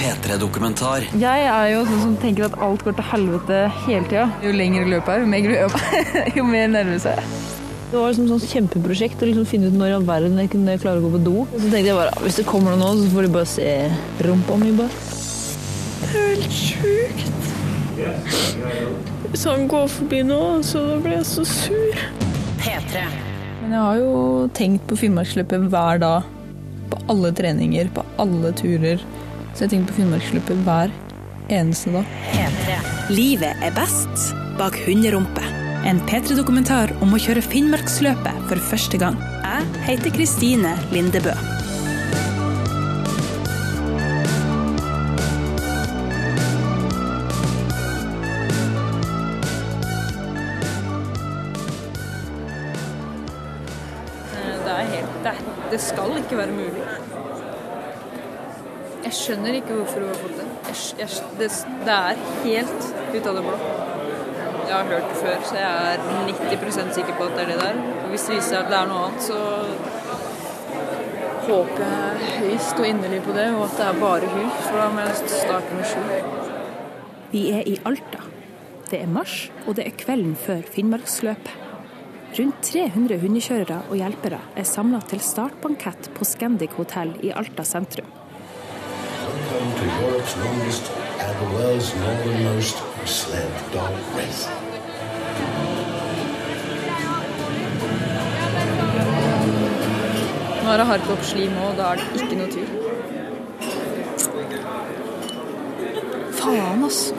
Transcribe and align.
P3-dokumentar. 0.00 1.04
Jeg 1.20 1.46
er 1.52 1.66
jo 1.74 1.82
sånn 1.84 2.00
som 2.06 2.16
tenker 2.22 2.46
at 2.48 2.54
alt 2.64 2.82
går 2.86 2.94
til 2.96 3.06
helvete 3.10 3.58
hele 3.84 4.06
tida. 4.08 4.26
Jo 4.44 4.52
lengre 4.56 4.86
løpet 4.88 5.12
er, 5.12 5.24
jo 5.24 5.28
mer 5.28 5.42
gruer 5.44 5.58
jeg 5.60 5.70
meg, 5.76 6.36
jo 6.40 6.44
mer 6.48 6.70
nervøs 6.72 7.04
er 7.10 7.20
jeg. 7.20 7.26
Det 7.90 7.98
var 7.98 8.12
liksom 8.12 8.28
sånn 8.30 8.50
kjempeprosjekt 8.52 9.22
å 9.24 9.28
liksom 9.28 9.46
finne 9.50 9.68
ut 9.68 9.76
når 9.76 9.90
i 9.90 9.94
all 9.98 10.04
verden 10.08 10.38
jeg 10.38 10.52
kunne 10.52 10.76
klare 10.80 11.02
å 11.02 11.04
gå 11.04 11.10
på 11.16 11.20
do. 11.26 11.36
Så 11.56 11.66
tenkte 11.66 11.88
jeg 11.90 11.98
bare 11.98 12.24
hvis 12.24 12.38
det 12.38 12.46
kommer 12.48 12.76
noe 12.78 12.80
nå, 12.80 12.90
så 13.02 13.12
får 13.16 13.26
de 13.26 13.32
bare 13.34 13.50
se 13.50 13.70
rumpa 14.28 14.58
mi, 14.62 14.70
bare. 14.78 14.92
Det 16.00 16.10
er 16.10 16.28
helt 16.30 16.54
sjukt. 16.54 17.26
Hvis 19.30 19.44
han 19.50 19.66
går 19.70 19.90
forbi 19.92 20.22
nå, 20.26 20.40
så 20.66 20.84
blir 21.02 21.18
jeg 21.18 21.26
så 21.28 21.44
sur. 21.46 22.04
P3. 22.62 23.02
Men 23.60 23.74
jeg 23.74 23.82
har 23.84 23.98
jo 24.00 24.14
tenkt 24.56 24.86
på 24.88 24.96
Finnmarksløpet 25.02 25.68
hver 25.72 26.00
dag. 26.02 26.30
På 26.90 26.98
alle 27.12 27.30
treninger, 27.36 27.90
på 27.94 28.02
alle 28.22 28.50
turer. 28.58 29.02
Så 29.54 29.66
jeg 29.66 29.72
tenker 29.74 29.90
på 29.92 29.98
Finnmarksløpet 30.00 30.62
hver 30.66 30.92
eneste 31.52 31.92
dag. 31.94 32.06
Livet 33.10 33.64
er 33.66 33.74
best 33.76 34.30
bak 34.60 34.76
hunderumpe. 34.86 35.44
En 35.88 36.00
P3-dokumentar 36.08 36.92
om 37.04 37.14
å 37.16 37.20
kjøre 37.20 37.42
Finnmarksløpet 37.44 38.44
for 38.50 38.60
første 38.70 39.00
gang. 39.00 39.16
Jeg 39.40 39.70
heter 39.88 40.14
Kristine 40.14 40.74
Lindebø. 40.94 41.32
Eh, 54.34 54.56
Det 54.64 54.72
er 54.72 54.86
helt 54.94 55.24
Det, 55.24 55.32
det 55.70 55.80
skal 55.80 56.16
ikke 56.22 56.36
være 56.36 56.52
mulig. 56.52 56.99
Jeg 59.00 59.16
skjønner 59.16 59.56
ikke 59.56 59.76
hvorfor 59.78 60.02
hun 60.04 60.10
har 60.12 60.18
fått 60.20 60.36
det. 60.36 60.48
Jeg, 60.68 60.76
jeg, 61.00 61.08
det. 61.38 61.48
Det 61.86 61.94
er 61.96 62.16
helt 62.44 62.82
ut 63.14 63.28
av 63.30 63.38
det 63.38 63.44
blå. 63.46 63.56
Jeg 64.70 64.74
har 64.76 64.90
hørt 64.90 65.06
det 65.10 65.18
før, 65.18 65.38
så 65.48 65.54
jeg 65.58 65.70
er 65.92 65.98
90 66.28 66.92
sikker 66.94 67.14
på 67.18 67.24
at 67.26 67.32
det 67.38 67.42
er 67.46 67.48
det 67.50 67.60
der. 67.62 67.76
Og 68.04 68.12
hvis 68.12 68.26
det 68.28 68.36
viser 68.36 68.50
seg 68.52 68.58
at 68.60 68.68
det 68.70 68.78
er 68.78 68.90
noe 68.90 69.00
annet, 69.08 69.22
så 69.26 69.38
håper 71.48 71.82
jeg 71.82 72.34
høyst 72.36 72.76
og 72.78 72.86
inderlig 72.86 73.22
på 73.24 73.34
det, 73.34 73.48
og 73.56 73.64
at 73.66 73.74
det 73.80 73.86
er 73.88 73.98
bare 74.04 74.34
hun. 74.34 74.52
For 74.60 74.78
da 74.78 74.86
må 74.94 75.06
jeg 75.08 75.32
starte 75.32 75.70
med 75.78 75.84
sju. 75.90 76.00
Vi 77.32 77.42
er 77.56 77.66
i 77.70 77.74
Alta. 77.88 78.22
Det 78.90 78.98
er 79.00 79.10
mars, 79.10 79.34
og 79.66 79.76
det 79.78 79.88
er 79.88 79.98
kvelden 79.98 80.36
før 80.38 80.62
Finnmarksløpet. 80.76 81.66
Rundt 82.38 82.62
300 82.62 83.18
hundekjørere 83.24 83.80
og 83.90 83.98
hjelpere 83.98 84.38
er 84.58 84.66
samla 84.66 85.00
til 85.10 85.22
startbankett 85.24 86.12
på 86.14 86.26
Scandic 86.26 86.76
hotell 86.78 87.16
i 87.26 87.32
Alta 87.34 87.66
sentrum. 87.66 88.09
Europe's 90.20 90.36
longest 90.36 90.90
and 91.18 91.34
the 91.40 91.46
world's 91.56 91.94
northernmost 91.96 92.76
sled 93.06 93.52
dog 93.72 93.94
race. 94.16 94.48
Nå 100.60 100.68
er 100.74 100.78
det 100.82 100.86
opp 101.14 101.24
slim 101.24 101.56
og 101.62 101.72
da 101.80 101.84
er 101.94 101.96
det 102.02 102.04
ikke 102.20 102.36
noe 102.36 102.50
tur. 102.52 102.68
Faen, 106.42 106.84
altså. 106.84 107.14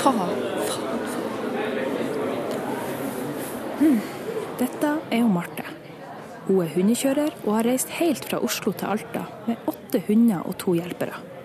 Faen, 0.00 0.34
faen. 0.72 0.98
Dette 4.64 4.88
er 5.12 5.18
jo 5.20 5.28
Marte. 5.28 5.68
Hun 6.48 6.64
er 6.64 6.72
hundekjører 6.72 7.32
og 7.44 7.54
har 7.58 7.64
reist 7.74 7.96
helt 8.00 8.24
fra 8.24 8.40
Oslo 8.40 8.72
til 8.72 8.88
Alta 8.96 9.28
med 9.44 9.56
åtte 9.68 10.06
hunder 10.08 10.40
og 10.48 10.54
to 10.64 10.70
hjelpere. 10.80 11.35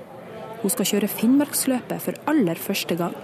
Hun 0.62 0.74
skal 0.74 0.90
kjøre 0.92 1.10
Finnmarksløpet 1.10 2.04
for 2.04 2.18
aller 2.30 2.60
første 2.62 2.98
gang. 3.00 3.16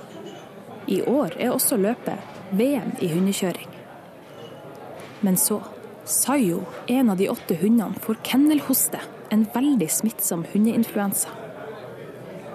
I 0.88 1.02
år 1.06 1.36
er 1.38 1.52
også 1.54 1.78
løpet 1.78 2.54
VM 2.58 2.96
i 3.04 3.10
hundekjøring. 3.12 3.70
Men 5.22 5.38
så, 5.38 5.60
Sayo, 6.08 6.62
en 6.88 7.12
av 7.12 7.20
de 7.20 7.28
åtte 7.30 7.58
hundene, 7.60 8.00
får 8.02 8.22
kennelhoste, 8.24 9.02
en 9.34 9.44
veldig 9.54 9.90
smittsom 9.92 10.46
hundeinfluensa. 10.54 11.34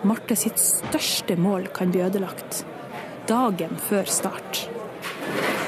Marte 0.09 0.34
sitt 0.38 0.59
største 0.59 1.37
mål 1.38 1.69
kan 1.76 1.92
bli 1.92 2.03
ødelagt. 2.03 2.65
Dagen 3.28 3.76
før 3.88 4.09
start. 4.10 4.65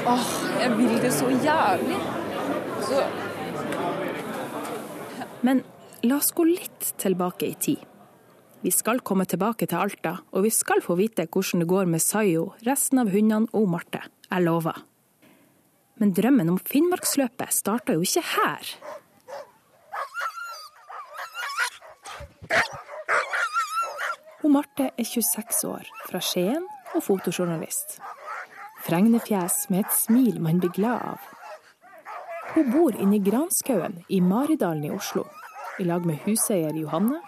Åh, 0.09 0.31
jeg 0.59 0.75
vil 0.79 0.97
det 1.01 1.13
så 1.13 1.29
jævlig. 1.29 2.01
Så 2.89 3.05
Men 5.45 5.61
la 6.01 6.17
oss 6.17 6.33
gå 6.33 6.43
litt 6.49 6.93
tilbake 6.97 7.47
i 7.47 7.53
tid. 7.53 7.94
Vi 8.65 8.71
skal 8.73 8.97
komme 9.05 9.27
tilbake 9.29 9.67
til 9.69 9.77
Alta, 9.77 10.15
og 10.33 10.41
vi 10.41 10.49
skal 10.49 10.79
få 10.81 10.95
vite 10.97 11.27
hvordan 11.29 11.61
det 11.61 11.67
går 11.69 11.85
med 11.85 12.01
Sayo, 12.01 12.47
resten 12.65 12.97
av 12.97 13.11
hundene 13.13 13.45
og 13.53 13.67
Marte. 13.69 13.99
Jeg 14.25 14.41
lover. 14.41 14.79
Men 16.01 16.13
drømmen 16.17 16.49
om 16.49 16.57
Finnmarksløpet 16.57 17.53
starta 17.53 17.93
jo 17.93 18.01
ikke 18.01 18.23
her. 18.25 18.71
Og 24.41 24.49
Marte 24.55 24.89
er 24.89 25.11
26 25.11 25.61
år, 25.69 25.85
fra 26.09 26.23
Skien 26.25 26.65
og 26.95 27.05
fotojournalist. 27.05 27.99
Fregnefjes 28.89 29.67
med 29.69 29.83
et 29.83 29.93
smil 29.93 30.41
man 30.41 30.57
blir 30.63 30.73
glad 30.73 31.05
av. 31.13 31.29
Hun 32.55 32.73
bor 32.73 32.97
inne 32.97 33.21
i 33.21 33.23
Granskauen 33.29 34.01
i 34.09 34.23
Maridalen 34.25 34.89
i 34.89 34.93
Oslo, 34.97 35.27
i 35.77 35.85
lag 35.85 36.01
med 36.01 36.17
huseier 36.25 36.73
Johanne 36.73 37.21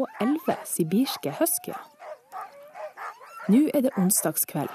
og 0.00 0.22
elleve 0.22 0.56
sibirske 0.68 1.32
huskyer. 1.38 1.80
Nå 3.50 3.66
er 3.74 3.86
det 3.86 3.96
onsdagskveld. 3.98 4.72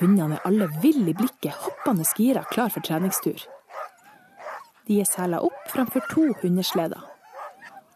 Hundene 0.00 0.36
er 0.36 0.48
alle 0.48 0.68
ville 0.82 1.10
i 1.10 1.16
blikket, 1.16 1.56
hoppende 1.64 2.04
gira, 2.16 2.44
klar 2.52 2.72
for 2.72 2.84
treningstur. 2.84 3.46
De 4.86 5.00
er 5.00 5.08
sela 5.08 5.40
opp 5.42 5.70
framfor 5.72 6.04
to 6.12 6.28
hundesleder. 6.42 7.02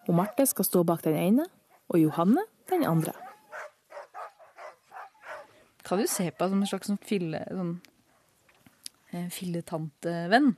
Og 0.08 0.14
Marte 0.16 0.46
skal 0.48 0.66
stå 0.66 0.84
bak 0.86 1.04
den 1.06 1.18
ene, 1.18 1.50
og 1.88 2.00
Johanne 2.00 2.46
den 2.70 2.86
andre. 2.86 3.12
kan 5.90 5.98
du 5.98 6.06
se 6.06 6.28
på 6.30 6.46
som 6.46 6.60
en 6.62 6.68
slags 6.70 6.86
sånn 6.86 7.00
fille, 7.02 7.40
sånn, 7.50 7.72
eh, 9.10 9.26
filletantevenn, 9.34 10.52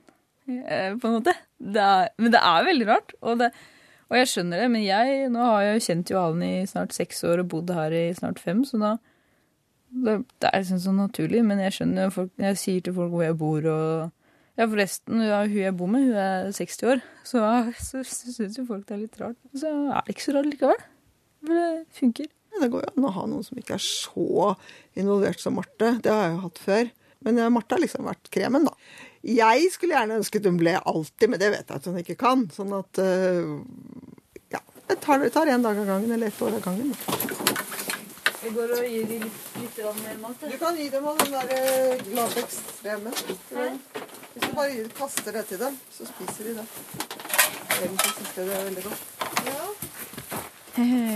eh, 0.45 0.93
på 0.93 1.09
en 1.09 1.15
måte. 1.15 1.33
Det 1.57 1.81
er, 1.81 2.11
men 2.19 2.35
det 2.35 2.41
er 2.41 2.67
veldig 2.67 2.87
rart, 2.87 3.15
og, 3.23 3.39
det, 3.39 3.49
og 4.09 4.19
jeg 4.19 4.29
skjønner 4.31 4.63
det. 4.63 4.69
Men 4.73 4.85
jeg, 4.85 5.31
nå 5.33 5.47
har 5.47 5.65
jeg 5.65 5.77
jo 5.77 5.85
kjent 5.87 6.13
Johan 6.13 6.45
i 6.45 6.53
snart 6.69 6.95
seks 6.95 7.23
år 7.29 7.43
og 7.43 7.49
bodd 7.53 7.73
her 7.75 7.95
i 7.95 8.05
snart 8.17 8.41
fem, 8.41 8.63
så 8.67 8.79
da 8.81 8.93
det, 9.93 10.17
det 10.41 10.49
er 10.49 10.63
liksom 10.63 10.81
sånn 10.81 10.99
naturlig. 11.03 11.43
Men 11.45 11.61
jeg 11.63 11.77
skjønner 11.77 12.13
folk, 12.13 12.33
jeg 12.41 12.59
sier 12.59 12.85
til 12.85 12.95
folk 12.97 13.13
hvor 13.13 13.25
jeg 13.25 13.39
bor 13.39 13.71
og 13.71 14.11
Ja, 14.53 14.67
forresten, 14.69 15.17
ja, 15.25 15.39
hun 15.49 15.57
jeg 15.57 15.73
bor 15.73 15.89
med, 15.89 16.03
hun 16.05 16.17
er 16.21 16.51
60 16.53 16.83
år, 16.85 16.99
så, 17.25 17.39
så, 17.81 18.03
så 18.05 18.33
syns 18.35 18.59
jo 18.59 18.67
folk 18.67 18.83
det 18.85 18.93
er 18.93 18.99
litt 19.01 19.15
rart. 19.17 19.39
Så 19.57 19.71
er 19.71 20.03
det 20.05 20.13
ikke 20.13 20.25
så 20.27 20.35
rart 20.35 20.49
likevel. 20.51 20.83
For 21.41 21.57
det 21.57 21.69
funker. 21.97 22.27
Det 22.61 22.69
går 22.69 22.83
jo 22.85 22.91
an 22.91 23.07
å 23.09 23.13
ha 23.15 23.23
noen 23.31 23.47
som 23.47 23.57
ikke 23.57 23.79
er 23.79 23.81
så 23.81 24.51
involvert 24.93 25.41
som 25.41 25.57
Marte. 25.57 25.95
Det 26.05 26.13
har 26.13 26.27
jeg 26.27 26.35
jo 26.35 26.43
hatt 26.43 26.61
før. 26.61 26.91
Men 27.25 27.41
eh, 27.41 27.49
Marte 27.55 27.73
har 27.73 27.81
liksom 27.81 28.05
vært 28.05 28.29
kremen, 28.35 28.69
da. 28.69 28.75
Jeg 29.25 29.71
skulle 29.73 29.97
gjerne 29.97 30.19
ønsket 30.19 30.45
hun 30.45 30.59
ble 30.59 30.75
alltid, 30.77 31.31
men 31.31 31.41
det 31.41 31.49
vet 31.55 31.69
jeg 31.71 31.81
at 31.81 31.89
hun 31.89 31.99
ikke 32.03 32.19
kan. 32.19 32.45
Sånn 32.53 32.75
at 32.77 33.01
ja. 33.01 33.11
Jeg 34.93 34.99
tar, 35.01 35.23
tar 35.33 35.49
en 35.49 35.63
dag 35.65 35.77
av 35.81 35.85
gangen, 35.89 36.11
eller 36.13 36.27
ett 36.29 36.41
år 36.45 36.53
av 36.53 36.61
gangen. 36.61 36.91
Jeg 38.43 38.51
går 38.53 38.73
og 38.75 38.83
gir 38.85 39.05
dem 39.09 39.23
litt, 39.23 39.45
litt 39.57 39.77
mer 40.03 40.17
mat. 40.21 40.43
Du 40.51 40.57
kan 40.61 40.75
gi 40.77 40.85
dem 40.93 41.05
av 41.09 41.17
den 41.17 41.31
der 41.33 41.53
eh, 41.55 42.03
lateksremen. 42.13 43.15
Hvis 43.23 44.43
du 44.43 44.49
bare 44.53 44.69
gir- 44.75 44.91
kaster 44.97 45.31
det 45.33 45.45
til 45.49 45.57
dem, 45.63 45.77
så 45.95 46.05
spiser 46.11 46.49
de 46.49 46.53
det. 46.59 46.65
Egentlig 47.79 48.11
syns 48.19 48.35
jeg 48.37 48.45
det 48.51 48.57
er 48.59 48.67
veldig 48.67 48.83
godt. 48.83 49.01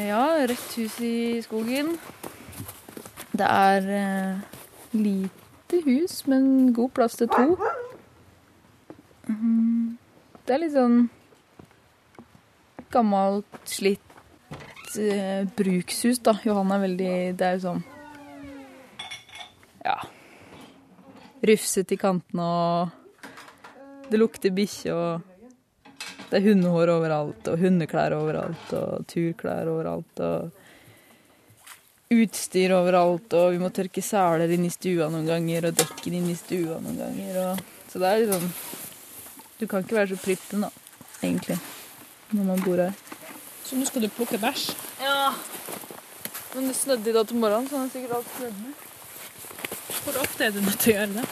Ja, 0.07 0.23
rødt 0.49 0.73
hus 0.79 0.95
i 1.05 1.13
skogen. 1.46 1.93
Det 3.37 3.46
er 3.52 3.91
eh, 3.99 4.41
lite 4.97 5.84
hus, 5.85 6.23
men 6.31 6.73
god 6.73 6.90
plass 6.97 7.19
til 7.22 7.29
to. 7.29 7.46
Mhm. 9.28 9.97
Det 10.47 10.55
er 10.55 10.61
litt 10.63 10.73
sånn 10.73 11.09
gammelt, 12.93 13.57
slitt 13.67 14.01
eh, 14.99 15.47
brukshus, 15.57 16.19
da. 16.23 16.37
Johan 16.43 16.73
er 16.75 16.84
veldig 16.85 17.16
Det 17.37 17.47
er 17.47 17.57
jo 17.57 17.63
sånn 17.67 17.84
Ja. 19.85 19.97
Rufsete 21.47 21.95
i 21.95 22.01
kantene 22.01 22.43
og 22.43 24.11
Det 24.11 24.19
lukter 24.19 24.55
bikkje 24.55 24.93
og 24.95 25.34
det 26.28 26.41
er 26.41 26.43
hundehår 26.49 26.89
overalt, 26.91 27.45
og 27.47 27.61
hundeklær 27.61 28.11
overalt, 28.17 28.72
og 28.75 29.05
turklær 29.07 29.69
overalt, 29.72 30.19
og 30.19 30.51
utstyr 32.11 32.73
overalt, 32.75 33.31
og 33.35 33.53
vi 33.53 33.61
må 33.61 33.69
tørke 33.72 34.03
seler 34.03 34.51
inn 34.51 34.66
i 34.67 34.72
stua 34.73 35.07
noen 35.11 35.28
ganger, 35.29 35.69
og 35.69 35.78
dekken 35.79 36.17
inn 36.19 36.28
i 36.33 36.35
stua 36.35 36.81
noen 36.83 36.99
ganger, 36.99 37.40
og 37.45 37.63
Så 37.87 37.99
det 38.03 38.07
er 38.07 38.17
liksom 38.25 38.51
Du 39.59 39.67
kan 39.67 39.79
ikke 39.83 39.95
være 39.95 40.11
så 40.11 40.17
prippen, 40.19 40.61
da, 40.61 40.69
egentlig, 41.23 41.57
når 42.32 42.44
man 42.44 42.62
bor 42.64 42.76
her. 42.76 42.91
Så 43.66 43.76
nå 43.76 43.85
skal 43.85 44.02
du 44.02 44.09
plukke 44.09 44.38
bæsj. 44.38 44.72
Ja. 45.02 45.34
Men 46.56 46.68
det 46.68 46.76
snødde 46.76 47.09
i 47.09 47.14
dag 47.14 47.28
til 47.28 47.35
morgenen, 47.35 47.70
så 47.70 47.76
det 47.76 47.85
er 47.85 47.90
sikkert 47.94 48.16
alt 48.16 48.28
snødd. 48.38 48.53
Hvor 50.03 50.22
ofte 50.22 50.44
er 50.44 50.52
du 50.52 50.62
nødt 50.62 50.79
til 50.79 50.94
å 50.94 50.97
gjøre 50.97 51.14
det? 51.14 51.26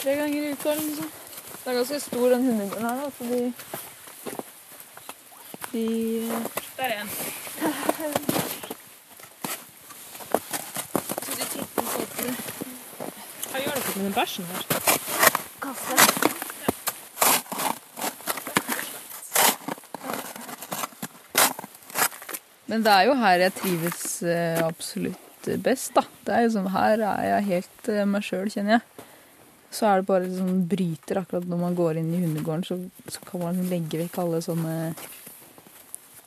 Tre 0.00 0.14
ganger 0.16 0.42
i 0.42 0.52
uka 0.52 0.70
eller 0.72 0.84
noe 0.86 0.96
sånt. 0.96 1.14
Det 1.64 1.70
er 1.70 1.76
ganske 1.76 2.00
stor 2.00 2.28
den 2.32 2.46
hundegården 2.46 2.86
her, 2.88 2.96
da, 3.02 3.10
så 3.18 3.24
de 3.24 3.52
De 5.72 5.84
Der 6.76 6.84
er 6.84 7.00
en. 7.00 7.08
Så 11.24 11.30
de 11.36 11.44
titter 11.52 11.66
på 11.74 12.06
det. 12.16 12.34
Hva 13.50 13.58
gjør 13.60 13.74
dere 13.74 13.96
med 13.96 14.04
den 14.04 14.14
bæsjen 14.14 14.44
her? 14.54 14.79
Men 22.70 22.84
det 22.86 22.92
er 22.94 23.08
jo 23.08 23.18
her 23.18 23.42
jeg 23.42 23.56
trives 23.58 24.02
eh, 24.22 24.60
absolutt 24.62 25.48
best, 25.64 25.94
da. 25.96 26.04
Det 26.26 26.34
er 26.36 26.44
jo 26.44 26.52
sånn, 26.54 26.68
Her 26.70 27.02
er 27.02 27.24
jeg 27.26 27.48
helt 27.48 27.88
eh, 27.90 28.04
meg 28.06 28.26
sjøl, 28.26 28.50
kjenner 28.52 28.76
jeg. 28.78 29.06
Så 29.74 29.86
er 29.86 30.00
det 30.00 30.08
bare 30.10 30.30
sånn 30.34 30.64
bryter 30.70 31.20
akkurat 31.20 31.46
når 31.50 31.60
man 31.60 31.76
går 31.78 32.00
inn 32.00 32.12
i 32.14 32.22
hundegården, 32.24 32.64
så, 32.66 32.78
så 33.10 33.22
kan 33.26 33.42
man 33.44 33.60
legge 33.70 34.00
vekk 34.02 34.18
alle 34.22 34.42
sånne 34.44 34.76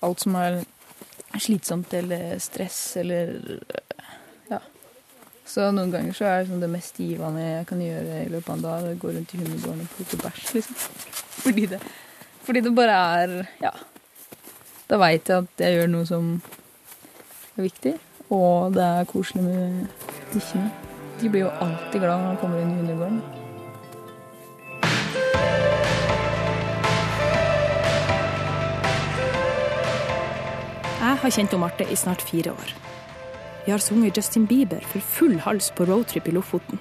Alt 0.03 0.19
som 0.23 0.35
er 0.35 0.57
slitsomt 1.39 1.93
eller 1.95 2.35
stress 2.43 2.79
eller 2.99 3.37
Ja. 4.49 4.59
Så 5.47 5.69
noen 5.71 5.91
ganger 5.93 6.15
så 6.17 6.27
er 6.27 6.41
det 6.41 6.49
sånn 6.51 6.63
det 6.63 6.71
mest 6.71 6.99
givende 6.99 7.43
jeg 7.43 7.69
kan 7.69 7.83
gjøre 7.83 8.19
i 8.25 8.31
løpet 8.31 8.51
av 8.51 8.57
en 8.57 8.65
dag, 8.67 8.89
å 8.89 8.99
gå 8.99 9.13
rundt 9.15 9.31
i 9.35 9.39
hundegården 9.39 9.85
og 9.85 9.95
plukke 9.95 10.19
bæsj, 10.25 10.43
liksom. 10.57 10.99
Fordi 11.43 11.65
det, 11.71 11.79
fordi 12.43 12.63
det 12.67 12.75
bare 12.75 12.99
er 13.23 13.35
Ja. 13.63 13.73
Da 14.89 14.97
veit 14.99 15.29
jeg 15.29 15.45
at 15.45 15.61
jeg 15.63 15.77
gjør 15.77 15.91
noe 15.93 16.07
som 16.07 16.33
er 17.55 17.63
viktig, 17.63 17.93
og 18.35 18.73
det 18.75 18.83
er 18.83 19.07
koselig 19.07 19.43
med 19.45 19.85
bikkjene. 20.33 20.71
De 21.21 21.29
blir 21.29 21.45
jo 21.45 21.53
alltid 21.63 22.03
glad 22.03 22.19
når 22.19 22.35
de 22.35 22.41
kommer 22.41 22.59
inn 22.59 22.73
i 22.73 22.79
hundegården. 22.81 23.21
Jeg 31.03 31.19
har 31.21 31.35
kjent 31.37 31.55
Marte 31.59 31.87
i 31.87 31.95
snart 31.95 32.21
fire 32.25 32.51
år. 32.51 32.75
Vi 33.63 33.71
har 33.71 33.79
sunget 33.79 34.17
Justin 34.17 34.47
Bieber 34.47 34.83
for 34.83 34.99
full 34.99 35.37
hals 35.39 35.71
på 35.71 35.87
roadtrip 35.87 36.27
i 36.27 36.35
Lofoten. 36.35 36.79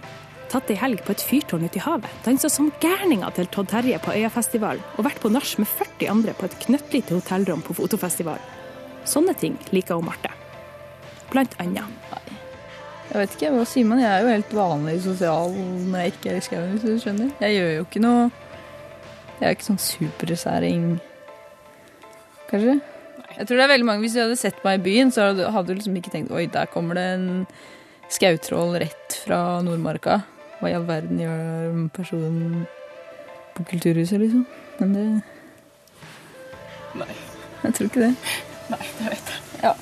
Tatt 0.52 0.68
ei 0.68 0.76
helg 0.76 1.00
på 1.06 1.14
et 1.14 1.22
fyrtårn 1.24 1.64
ute 1.64 1.78
i 1.80 1.82
havet. 1.82 2.12
Dansa 2.26 2.50
som 2.52 2.68
gærninger 2.82 3.32
til 3.38 3.46
Todd 3.54 3.70
Terje 3.72 3.96
på 4.04 4.12
Øyafestivalen. 4.12 4.82
Og 4.98 5.06
vært 5.06 5.22
på 5.22 5.30
nach 5.32 5.54
med 5.56 5.70
40 5.70 6.10
andre 6.12 6.34
på 6.36 6.44
et 6.44 6.56
knøttlite 6.66 7.16
hotellrom 7.16 7.62
på 7.64 7.76
fotofestivalen. 7.78 8.58
Sånne 9.08 9.32
ting 9.38 9.56
liker 9.72 9.96
hun 9.96 10.10
Marte. 10.10 10.28
Blant 11.32 11.56
annet. 11.62 11.88
Nei. 12.12 12.36
Jeg 13.12 13.20
vet 13.20 13.34
ikke, 13.36 13.52
hva 13.52 13.64
sier 13.68 13.88
man? 13.88 14.00
Jeg 14.00 14.08
er 14.08 14.22
jo 14.24 14.32
helt 14.32 14.52
vanlig 14.56 14.94
sosial 15.04 15.56
når 15.56 16.04
jeg 16.04 16.12
ikke 16.12 16.30
er 16.30 16.36
i 16.36 16.44
skauen, 16.44 16.76
hvis 16.76 16.84
du 16.84 17.00
skjønner. 17.02 17.32
Jeg 17.44 17.56
gjør 17.58 17.72
jo 17.74 17.86
ikke 17.86 18.02
noe 18.04 18.22
Jeg 19.40 19.48
er 19.48 19.56
ikke 19.56 19.66
sånn 19.66 19.82
supersæring, 19.82 20.84
kanskje. 22.48 22.76
Jeg 23.32 23.48
tror 23.48 23.58
det 23.58 23.64
er 23.64 23.72
veldig 23.72 23.88
mange, 23.88 24.04
Hvis 24.04 24.14
du 24.16 24.20
hadde 24.22 24.38
sett 24.38 24.60
meg 24.64 24.78
i 24.78 24.84
byen, 24.84 25.10
så 25.10 25.32
hadde 25.32 25.66
du 25.72 25.74
liksom 25.74 25.96
ikke 25.98 26.12
tenkt 26.12 26.32
Oi, 26.36 26.44
der 26.52 26.68
kommer 26.72 27.00
det 27.00 27.06
en 27.16 27.26
skautroll 28.12 28.76
rett 28.80 29.18
fra 29.24 29.60
Nordmarka. 29.64 30.20
Hva 30.62 30.70
i 30.70 30.74
all 30.78 30.84
verden 30.86 31.18
gjør 31.18 31.78
personen 31.90 32.66
på 33.56 33.64
Kulturhuset, 33.66 34.20
liksom? 34.22 34.44
Men 34.78 34.92
det 34.94 35.06
Nei. 37.00 37.08
Jeg 37.62 37.74
tror 37.74 37.88
ikke 37.88 38.02
det. 38.04 38.10
Nei, 38.70 38.78
det 38.98 39.08
vet 39.08 39.30
jeg. 39.32 39.62
Ja. 39.64 39.72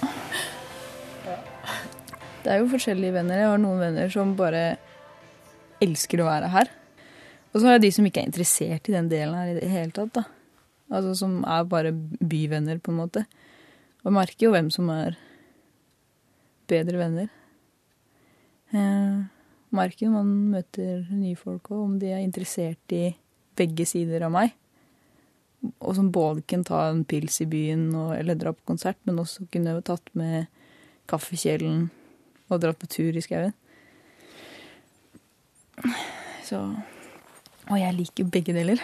Det 2.41 2.53
er 2.53 2.63
jo 2.63 2.71
forskjellige 2.73 3.13
venner. 3.19 3.43
Jeg 3.43 3.51
har 3.51 3.61
noen 3.61 3.83
venner 3.83 4.13
som 4.13 4.33
bare 4.39 4.63
elsker 5.85 6.23
å 6.23 6.29
være 6.31 6.49
her. 6.55 6.71
Og 7.51 7.59
så 7.59 7.67
har 7.67 7.77
jeg 7.77 7.85
de 7.85 7.91
som 7.97 8.07
ikke 8.09 8.23
er 8.23 8.31
interessert 8.31 8.89
i 8.89 8.95
den 8.95 9.11
delen 9.11 9.37
her 9.37 9.51
i 9.51 9.59
det 9.59 9.69
hele 9.73 9.93
tatt. 9.97 10.15
da. 10.17 10.25
Altså 10.89 11.13
Som 11.19 11.43
er 11.45 11.67
bare 11.69 11.93
byvenner, 11.93 12.79
på 12.81 12.95
en 12.95 13.01
måte. 13.03 13.27
Og 14.01 14.09
jeg 14.09 14.17
merker 14.17 14.47
jo 14.47 14.55
hvem 14.55 14.71
som 14.73 14.89
er 14.95 15.19
bedre 16.71 17.03
venner. 17.03 17.29
Jeg 18.73 19.29
merker 19.75 20.09
når 20.09 20.25
man 20.25 20.33
møter 20.57 21.05
nye 21.13 21.39
folk 21.39 21.71
òg, 21.71 21.85
om 21.85 21.99
de 22.01 22.11
er 22.13 22.25
interessert 22.25 22.95
i 22.95 23.11
begge 23.59 23.87
sider 23.89 24.25
av 24.27 24.35
meg. 24.35 24.55
Og 25.79 25.95
som 25.97 26.09
både 26.13 26.45
kan 26.49 26.65
ta 26.65 26.87
en 26.89 27.05
pils 27.05 27.43
i 27.45 27.49
byen 27.51 27.91
og, 27.93 28.15
eller 28.17 28.39
dra 28.39 28.55
på 28.57 28.73
konsert, 28.73 29.01
men 29.05 29.21
også 29.21 29.49
kunne 29.53 29.77
tatt 29.85 30.13
med 30.17 30.49
kaffekjelen 31.11 31.89
og 32.51 32.63
dratt 32.63 32.81
på 32.81 32.89
tur 32.91 33.17
i 33.17 33.25
skauen. 33.25 33.55
Så 36.49 36.59
Og 37.71 37.79
jeg 37.79 37.95
liker 37.95 38.27
begge 38.27 38.55
deler. 38.57 38.81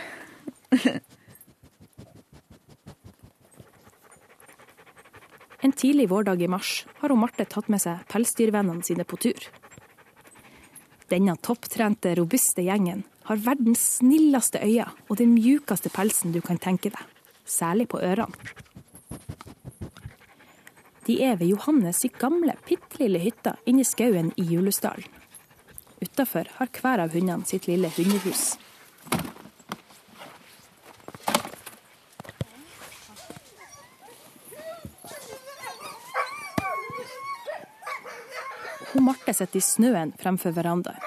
En 5.66 5.72
tidlig 5.72 6.06
vårdag 6.12 6.42
i 6.44 6.46
mars 6.46 6.84
har 7.00 7.10
hun 7.10 7.18
Marte 7.18 7.42
tatt 7.50 7.66
med 7.72 7.82
seg 7.82 8.04
pelsdyrvennene 8.12 8.84
sine 8.86 9.06
på 9.08 9.18
tur. 9.18 9.48
Denne 11.06 11.36
topptrente, 11.38 12.14
robuste 12.18 12.64
gjengen 12.66 13.04
har 13.28 13.38
verdens 13.42 13.82
snilleste 13.98 14.58
øyne 14.58 14.88
og 15.06 15.20
den 15.20 15.36
mjukeste 15.36 15.90
pelsen 15.94 16.34
du 16.34 16.40
kan 16.42 16.58
tenke 16.58 16.90
deg, 16.90 17.02
særlig 17.46 17.86
på 17.92 18.00
ørene. 18.02 18.34
De 21.06 21.20
er 21.22 21.36
ved 21.38 21.52
Johannes 21.52 22.02
i 22.02 22.10
gamle, 22.10 22.56
bitte 22.66 22.98
lille 22.98 23.20
hytta 23.22 23.54
inne 23.70 23.84
i 23.84 23.86
skauen 23.86 24.32
i 24.34 24.42
Julesdalen. 24.50 25.06
Utafor 26.02 26.50
har 26.58 26.72
hver 26.74 27.04
av 27.04 27.14
hundene 27.14 27.46
sitt 27.46 27.68
lille 27.70 27.88
hundehus. 27.94 28.56
Hun 38.90 39.06
Marte 39.06 39.25
sitter 39.36 39.60
i 39.60 39.64
snøen 39.64 40.14
fremfor 40.20 40.54
verandaen, 40.56 40.98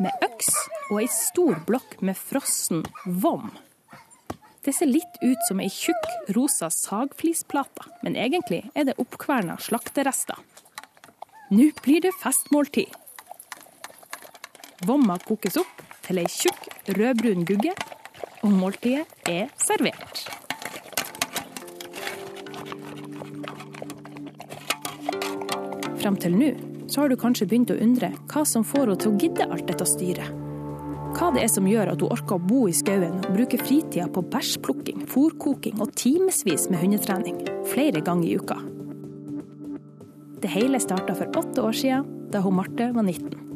med 0.00 0.24
øks 0.24 0.52
og 0.90 1.00
ei 1.02 1.08
stor 1.12 1.58
blokk 1.66 1.98
med 2.04 2.18
frossen 2.18 2.84
vom. 3.04 3.50
Det 4.64 4.74
ser 4.76 4.90
litt 4.90 5.20
ut 5.22 5.44
som 5.48 5.60
ei 5.62 5.70
tjukk, 5.72 6.06
rosa 6.36 6.68
sagflisplate, 6.72 7.86
men 8.04 8.16
egentlig 8.16 8.66
er 8.76 8.88
det 8.88 8.98
oppkverna 9.00 9.56
slakterester. 9.60 10.36
Nå 11.50 11.70
blir 11.80 12.04
det 12.04 12.12
festmåltid. 12.20 12.92
Vomma 14.88 15.16
kokes 15.24 15.56
opp 15.60 15.80
til 16.04 16.20
ei 16.20 16.28
tjukk, 16.28 16.68
rødbrun 16.96 17.46
gugge, 17.48 17.72
og 18.44 18.52
måltidet 18.56 19.08
er 19.28 19.48
servert. 19.60 20.28
Fram 26.00 26.16
til 26.20 26.36
nå 26.36 26.69
så 26.90 27.00
har 27.00 27.10
du 27.10 27.16
kanskje 27.18 27.46
begynt 27.46 27.70
å 27.70 27.78
undre 27.78 28.10
hva 28.32 28.44
som 28.46 28.66
får 28.66 28.88
henne 28.88 29.00
til 29.00 29.12
å 29.12 29.18
gidde 29.22 29.46
alt 29.46 29.66
dette 29.70 29.86
styret. 29.86 30.38
Hva 31.14 31.32
det 31.34 31.42
er 31.42 31.50
som 31.50 31.66
gjør 31.66 31.90
at 31.92 32.02
hun 32.02 32.12
orker 32.14 32.38
å 32.38 32.42
bo 32.50 32.64
i 32.70 32.74
skauen 32.76 33.18
og 33.18 33.32
bruke 33.34 33.58
fritida 33.62 34.06
på 34.10 34.22
bæsjplukking, 34.30 35.06
fôrkoking 35.10 35.82
og 35.82 35.94
timevis 35.98 36.68
med 36.70 36.82
hundetrening, 36.84 37.40
flere 37.70 38.02
ganger 38.06 38.28
i 38.28 38.36
uka. 38.38 38.58
Det 40.40 40.50
hele 40.54 40.80
starta 40.80 41.16
for 41.18 41.40
åtte 41.42 41.66
år 41.66 41.76
siden, 41.76 42.06
da 42.30 42.42
hun 42.44 42.56
Marte 42.56 42.92
var 42.94 43.06
19. 43.06 43.49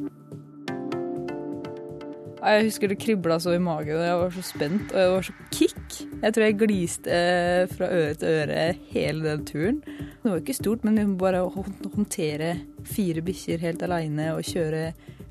Jeg 2.45 2.67
husker 2.67 2.91
det 2.93 2.99
kribla 3.01 3.39
så 3.41 3.55
i 3.57 3.61
magen, 3.63 3.97
og 3.97 4.05
jeg 4.05 4.17
var 4.21 4.33
så 4.35 4.43
spent, 4.45 4.91
og 4.93 5.01
jeg 5.01 5.13
var 5.15 5.25
så 5.25 5.35
kick. 5.55 5.95
Jeg 6.21 6.35
tror 6.37 6.45
jeg 6.45 6.57
gliste 6.61 7.15
eh, 7.17 7.63
fra 7.73 7.89
øre 7.89 8.19
til 8.21 8.35
øre 8.43 8.59
hele 8.91 9.25
den 9.25 9.47
turen. 9.49 9.79
Det 9.87 10.29
var 10.29 10.43
ikke 10.43 10.57
stort, 10.59 10.85
men 10.85 11.17
bare 11.21 11.41
å 11.41 11.65
håndtere 11.95 12.51
fire 12.85 13.25
bikkjer 13.25 13.65
helt 13.65 13.85
aleine 13.87 14.35
og 14.35 14.45
kjøre 14.45 14.91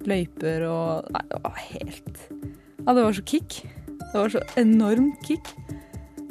løyper 0.09 0.65
og 0.67 1.11
Nei, 1.13 1.21
det 1.29 1.39
var 1.43 1.61
helt 1.61 2.23
Ja, 2.33 2.95
det 2.95 3.05
var 3.05 3.15
så 3.15 3.25
kick. 3.29 3.59
Det 4.01 4.17
var 4.17 4.33
så 4.33 4.41
enormt 4.59 5.21
kick. 5.27 5.53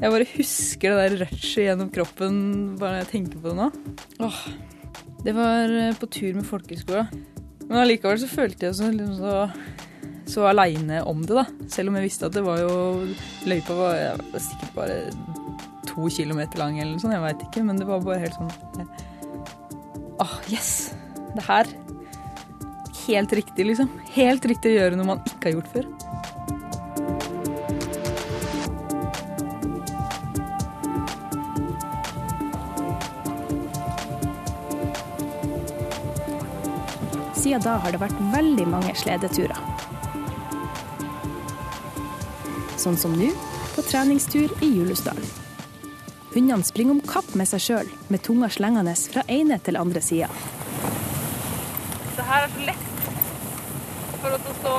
Jeg 0.03 0.11
bare 0.11 0.27
husker 0.35 0.97
det 0.97 0.99
der 0.99 1.17
rushet 1.23 1.62
gjennom 1.69 1.93
kroppen 1.95 2.37
bare 2.81 2.97
når 2.97 3.05
jeg 3.05 3.11
tenker 3.12 3.39
på 3.39 3.53
det 3.53 3.59
nå. 3.61 3.71
Åh. 4.27 4.43
Det 5.23 5.37
var 5.37 5.71
eh, 5.71 5.95
på 5.95 6.11
tur 6.11 6.35
med 6.35 6.47
folkehøgskolen. 6.49 7.23
Men 7.69 7.85
allikevel 7.85 8.19
så 8.19 8.27
følte 8.27 8.67
jeg 8.67 8.81
sånn 8.81 8.97
liksom 8.99 9.21
så 9.23 9.37
så 10.29 10.47
aleine 10.49 11.02
om 11.09 11.23
det, 11.26 11.35
da. 11.37 11.69
Selv 11.73 11.91
om 11.91 11.99
jeg 11.99 12.09
visste 12.09 12.29
at 12.29 12.37
det 12.37 12.45
var 12.47 12.61
jo 12.62 12.75
Løypa 13.49 13.76
var, 13.76 14.23
var 14.33 14.45
sikkert 14.45 14.76
bare 14.76 14.99
to 15.88 16.09
kilometer 16.12 16.61
lang 16.62 16.79
eller 16.79 16.95
noe 16.95 17.02
sånt, 17.02 17.17
jeg 17.17 17.25
veit 17.25 17.47
ikke. 17.49 17.64
Men 17.67 17.81
det 17.81 17.88
var 17.88 18.05
bare 18.05 18.23
helt 18.23 18.38
sånn 18.38 18.52
eh, 18.83 19.05
ah, 20.23 20.29
oh, 20.29 20.38
yes! 20.52 20.93
Det 21.33 21.45
her. 21.49 21.69
Helt 23.07 23.33
riktig, 23.35 23.67
liksom. 23.67 23.91
Helt 24.14 24.45
riktig 24.47 24.75
å 24.75 24.79
gjøre 24.79 24.99
noe 24.99 25.14
man 25.14 25.23
ikke 25.26 25.50
har 25.50 25.59
gjort 25.59 25.73
før. 25.75 25.91
Siden 37.43 37.64
da 37.64 37.75
har 37.83 37.91
det 37.91 37.99
vært 38.05 38.21
veldig 38.33 38.69
mange 38.71 38.95
sledeturer. 38.95 39.72
Sånn 42.83 42.97
som 42.99 43.12
nå, 43.15 43.29
på 43.77 43.83
treningstur 43.87 44.51
i 44.59 44.69
Julesdalen. 44.75 45.27
Hundene 46.33 46.65
springer 46.67 46.97
om 46.97 47.01
kapp 47.07 47.29
med 47.39 47.47
seg 47.47 47.61
sjøl, 47.62 47.91
med 48.11 48.23
tunga 48.27 48.49
slengende 48.51 48.95
fra 49.12 49.23
ene 49.31 49.59
til 49.62 49.77
andre 49.79 50.01
sida. 50.03 50.27
Det 52.17 52.25
her 52.27 52.47
er 52.47 52.51
så 52.51 52.65
lett 52.67 52.89
for 54.23 54.35
å 54.35 54.55
stå 54.57 54.73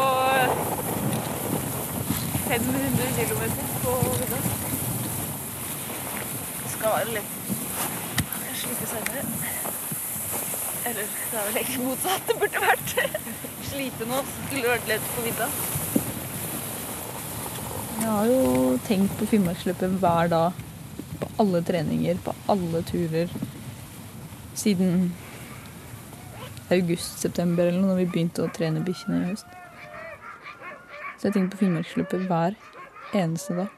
500 2.49 3.07
km 3.21 3.45
på 3.85 3.93
vidda. 4.17 4.41
Det 6.57 6.73
skal 6.73 6.97
være 6.97 7.15
lett. 7.19 7.37
Jeg 8.49 8.57
sliter 8.65 8.91
senere. 8.91 9.23
Eller 10.91 11.07
det 11.07 11.39
er 11.39 11.47
vel 11.47 11.61
egentlig 11.61 11.87
motsatt. 11.87 12.27
Det 12.27 12.35
burde 12.43 12.65
vært 12.67 12.97
slite 13.71 14.09
nå, 14.11 14.19
skulle 14.41 14.75
vært 14.75 14.91
lett 14.91 15.09
på 15.15 15.25
vidda. 15.29 15.49
Jeg 18.03 18.11
har 18.11 18.25
jo 18.27 18.71
tenkt 18.83 19.13
på 19.15 19.25
Finnmarksløpet 19.31 19.93
hver 20.01 20.27
dag. 20.27 20.57
På 21.21 21.27
alle 21.39 21.61
treninger, 21.63 22.17
på 22.25 22.33
alle 22.51 22.81
turer. 22.83 23.31
Siden 24.59 25.13
august-september 26.73 27.69
eller 27.69 27.85
når 27.85 28.01
vi 28.01 28.09
begynte 28.11 28.43
å 28.43 28.51
trene 28.51 28.83
bikkjene 28.83 29.21
i 29.21 29.29
høst. 29.29 29.55
Så 31.15 31.29
jeg 31.29 31.37
tenker 31.37 31.53
på 31.53 31.61
Finnmarksløpet 31.61 32.27
hver 32.27 32.59
eneste 33.15 33.55
dag. 33.61 33.71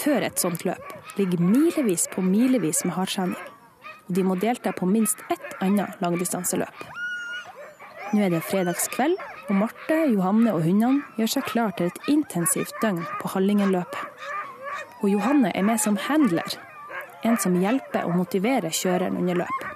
Før 0.00 0.30
et 0.30 0.40
sånt 0.40 0.64
løp 0.64 0.96
ligger 1.20 1.44
milevis 1.44 2.08
på 2.16 2.24
milevis 2.24 2.80
med 2.88 2.96
hardtrening. 2.96 3.36
De 4.08 4.24
må 4.24 4.40
delta 4.40 4.72
på 4.72 4.88
minst 4.88 5.20
ett 5.28 5.60
annet 5.60 6.00
langdistanseløp. 6.00 6.86
Nå 8.14 8.24
er 8.24 8.32
det 8.32 8.46
fredagskveld, 8.48 9.20
og 9.48 9.54
Marte, 9.54 9.96
Johanne 10.10 10.52
og 10.54 10.64
hundene 10.66 11.04
gjør 11.18 11.30
seg 11.36 11.46
klar 11.46 11.74
til 11.78 11.90
et 11.90 12.08
intensivt 12.10 12.74
døgn 12.82 13.02
på 13.20 13.30
Hallingenløpet. 13.34 14.24
Og 15.02 15.10
Johanne 15.12 15.52
er 15.54 15.62
med 15.62 15.78
som 15.78 15.98
handler, 16.08 16.56
en 17.24 17.38
som 17.38 17.54
hjelper 17.60 18.06
og 18.08 18.16
motiverer 18.18 18.74
kjøreren 18.74 19.18
under 19.20 19.42
løp. 19.42 19.66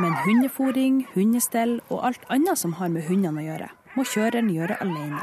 Men 0.00 0.16
hundefòring, 0.24 1.06
hundestell 1.14 1.80
og 1.88 2.06
alt 2.08 2.24
annet 2.32 2.58
som 2.58 2.76
har 2.80 2.92
med 2.92 3.06
hundene 3.08 3.40
å 3.42 3.46
gjøre, 3.46 3.68
må 3.96 4.04
kjøreren 4.08 4.50
gjøre 4.52 4.80
alene. 4.84 5.20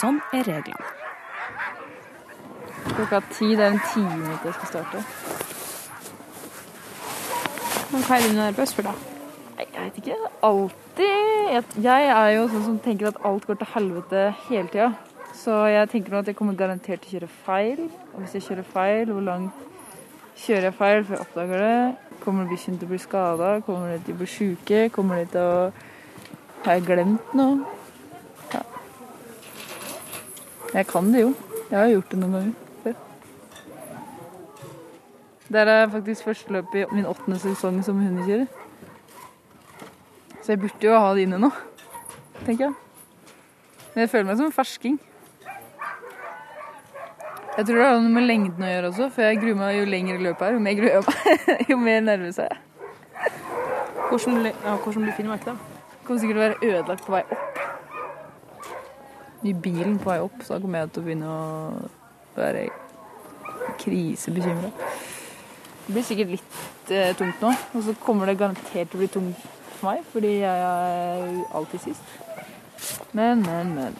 Sånn 0.00 0.20
er 0.36 0.44
reglene. 0.48 0.96
Klokka 2.90 3.20
ti, 3.32 3.52
det 3.56 3.64
er 3.64 3.76
en 3.76 3.86
time 3.92 4.36
til 4.40 4.50
jeg 4.50 4.58
skal 4.58 4.72
starte. 4.74 5.04
Hva 7.90 8.18
er 8.18 8.28
du 8.28 8.36
nervøs 8.36 8.76
for, 8.76 8.86
da? 8.86 9.09
Jeg 9.60 9.84
vet 9.84 9.96
ikke. 10.00 10.16
Alltid 10.42 11.84
jeg 11.84 12.10
er 12.14 12.28
jo 12.36 12.44
sånn 12.48 12.62
som 12.64 12.76
tenker 12.82 13.10
at 13.10 13.18
alt 13.26 13.46
går 13.48 13.58
til 13.60 13.68
helvete 13.74 14.20
hele 14.46 14.68
tida. 14.70 14.90
Så 15.36 15.54
jeg 15.70 15.88
tenker 15.92 16.14
nå 16.14 16.20
at 16.22 16.28
jeg 16.30 16.36
kommer 16.38 16.56
garantert 16.58 17.02
til 17.04 17.10
å 17.10 17.18
kjøre 17.18 17.28
feil. 17.46 17.82
Og 18.12 18.22
hvis 18.22 18.36
jeg 18.38 18.46
kjører 18.46 18.68
feil, 18.72 19.10
hvor 19.10 19.24
langt 19.26 19.66
kjører 20.40 20.68
jeg 20.68 20.76
feil 20.78 21.04
før 21.04 21.16
jeg 21.16 21.26
oppdager 21.26 21.64
det? 21.64 22.20
Kommer 22.24 22.48
bikkjene 22.50 22.80
til 22.80 22.88
å 22.88 22.92
bli 22.92 23.00
skada? 23.00 23.50
Kommer 23.66 23.92
de 23.94 24.00
til 24.06 24.16
å 24.16 24.20
bli 24.20 24.30
sjuke? 24.30 24.80
Kommer 24.94 25.22
de 25.22 25.30
til 25.34 25.40
å 25.40 25.70
Har 26.60 26.76
jeg 26.76 26.84
glemt 26.84 27.30
noe? 27.32 27.62
Ja. 28.52 28.60
Jeg 30.74 30.86
kan 30.90 31.08
det 31.12 31.22
jo. 31.22 31.34
Jeg 31.70 31.78
har 31.78 31.88
gjort 31.94 32.10
det 32.12 32.18
noen 32.20 32.36
ganger 32.36 32.52
før. 32.84 32.98
Det 35.48 35.66
er 35.66 35.86
faktisk 35.96 36.28
første 36.28 36.52
løp 36.52 36.74
i 36.76 36.84
min 36.92 37.08
åttende 37.08 37.40
sesong 37.40 37.80
som 37.86 38.02
hundekjører. 38.04 38.59
Så 40.40 40.54
jeg 40.54 40.60
burde 40.62 40.86
jo 40.86 40.96
ha 40.96 41.12
det 41.14 41.26
inne 41.26 41.38
nå, 41.40 41.50
tenker 42.46 42.68
jeg. 42.68 42.74
Men 43.92 44.04
jeg 44.04 44.10
føler 44.12 44.28
meg 44.30 44.38
som 44.38 44.48
en 44.48 44.54
fersking. 44.54 44.98
Jeg 47.56 47.66
tror 47.66 47.76
det 47.76 47.86
har 47.90 47.98
noe 48.00 48.14
med 48.14 48.24
lengden 48.24 48.64
å 48.64 48.70
gjøre 48.70 48.90
også, 48.92 49.10
for 49.12 49.26
jeg 49.26 49.40
gruer 49.42 49.58
meg 49.58 49.76
jo 49.76 49.86
lenger 49.90 50.22
løpet 50.24 50.46
er, 50.46 50.54
jo 50.54 50.62
mer 50.64 50.76
gruer 50.78 50.94
jeg 50.94 51.04
meg, 51.08 51.40
jo 51.72 51.76
mer 51.82 52.04
nervøs 52.06 52.38
er 52.40 52.54
jeg. 52.54 52.66
Hvordan, 54.10 54.46
ja, 54.48 54.76
hvordan 54.80 55.04
blir 55.04 55.16
Finnmark, 55.18 55.44
da? 55.44 55.56
Kommer 56.06 56.22
sikkert 56.22 56.38
til 56.38 56.40
å 56.40 56.46
være 56.46 56.70
ødelagt 56.70 57.04
på 57.06 57.14
vei 57.14 57.22
opp. 57.36 57.60
I 59.46 59.52
bilen 59.66 59.98
på 60.00 60.10
vei 60.10 60.18
opp, 60.24 60.40
så 60.46 60.56
da 60.56 60.62
kommer 60.62 60.80
jeg 60.80 60.94
til 60.94 61.02
å 61.02 61.08
begynne 61.10 61.34
å 61.34 61.42
være 62.38 62.64
krisebekymra. 63.82 64.72
Det 65.84 65.94
blir 65.94 66.06
sikkert 66.06 66.36
litt 66.38 66.92
eh, 66.94 67.12
tungt 67.18 67.44
nå, 67.44 67.52
og 67.74 67.84
så 67.86 67.94
kommer 68.02 68.30
det 68.30 68.38
garantert 68.40 68.92
til 68.92 68.98
å 68.98 69.02
bli 69.02 69.10
tungt 69.10 69.59
for 69.80 69.90
meg, 69.92 70.04
fordi 70.12 70.34
jeg 70.42 70.66
er 70.66 71.40
alltid 71.56 71.88
sist. 71.88 72.04
Men, 73.16 73.42
men, 73.46 73.74
men. 73.76 73.96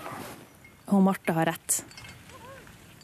Og 0.91 1.03
Marte 1.07 1.35
har 1.37 1.51
rett. 1.51 1.81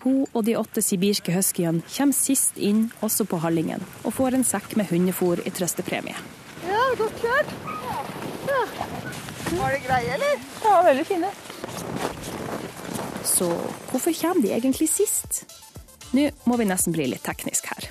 Hun 0.04 0.22
og 0.32 0.44
de 0.46 0.54
åtte 0.58 0.82
sibirske 0.84 1.34
huskyene 1.34 1.82
kommer 1.90 2.14
sist 2.14 2.58
inn 2.62 2.86
også 3.02 3.26
på 3.26 3.40
Hallingen, 3.42 3.82
og 4.04 4.14
får 4.14 4.36
en 4.38 4.46
sekk 4.46 4.76
med 4.78 4.90
hundefôr 4.92 5.42
i 5.42 5.50
trøstepremie. 5.54 6.14
Var 9.56 9.72
det 9.72 9.82
greie, 9.86 10.14
eller? 10.14 10.46
Ja, 10.62 10.76
veldig 10.86 11.06
fine. 11.06 11.30
Så 13.26 13.50
hvorfor 13.90 14.14
kommer 14.20 14.42
de 14.42 14.54
egentlig 14.54 14.88
sist? 14.90 15.44
Nå 16.14 16.28
må 16.46 16.56
vi 16.60 16.66
nesten 16.68 16.94
bli 16.94 17.08
litt 17.10 17.24
teknisk 17.26 17.66
her. 17.72 17.90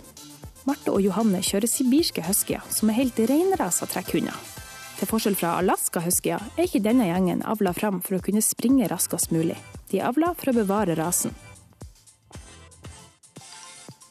Marte 0.65 0.93
og 0.95 1.03
Johanne 1.03 1.43
kjører 1.45 1.69
sibirske 1.69 2.23
huskyer, 2.25 2.63
som 2.73 2.89
er 2.89 3.01
helt 3.03 3.19
reinrasa 3.19 3.87
trekkhunder. 3.91 4.54
Til 4.95 5.09
forskjell 5.09 5.35
fra 5.35 5.57
Alaska 5.59 5.99
huskyer 6.05 6.43
er 6.55 6.67
ikke 6.67 6.79
denne 6.83 7.09
gjengen 7.09 7.41
avla 7.43 7.73
fram 7.75 7.99
for 8.03 8.15
å 8.15 8.23
kunne 8.23 8.43
springe 8.43 8.87
raskest 8.87 9.33
mulig. 9.35 9.57
De 9.91 9.99
er 9.99 10.07
avla 10.07 10.31
for 10.39 10.53
å 10.53 10.55
bevare 10.55 10.95
rasen. 10.95 11.35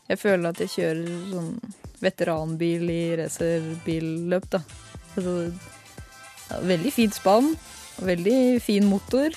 Jeg 0.04 0.20
føler 0.20 0.50
at 0.50 0.60
jeg 0.60 0.72
kjører 0.74 1.14
sånn 1.30 1.54
veteranbil 2.04 2.90
i 2.92 3.04
racerbilløp, 3.16 4.48
da. 4.52 4.60
Altså, 5.14 5.36
ja, 6.50 6.58
veldig 6.68 6.92
fint 6.92 7.16
spann, 7.16 7.54
veldig 8.04 8.38
fin 8.60 8.84
motor, 8.84 9.32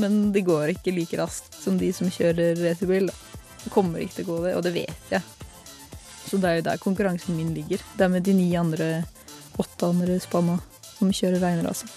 men 0.00 0.30
det 0.32 0.46
går 0.46 0.72
ikke 0.72 0.94
like 0.96 1.18
raskt 1.20 1.58
som 1.60 1.76
de 1.80 1.90
som 1.92 2.08
kjører 2.08 2.56
racerbil. 2.62 3.10
Det 3.66 3.74
kommer 3.74 4.00
ikke 4.00 4.22
til 4.22 4.28
å 4.28 4.30
gå 4.30 4.38
det, 4.46 4.54
og 4.56 4.64
det 4.64 4.72
vet 4.78 5.12
jeg. 5.12 5.20
Så 6.26 6.40
det 6.40 6.48
er 6.48 6.56
jo 6.62 6.66
der 6.70 6.80
konkurransen 6.80 7.36
min 7.36 7.52
ligger. 7.54 7.84
Det 7.98 8.08
er 8.08 8.14
med 8.16 8.24
de 8.24 8.32
ni 8.38 8.48
andre, 8.56 9.04
åtte 9.60 9.92
andre 9.92 10.16
spanna 10.24 10.56
som 10.96 11.12
kjører 11.12 11.64
altså. 11.66 11.88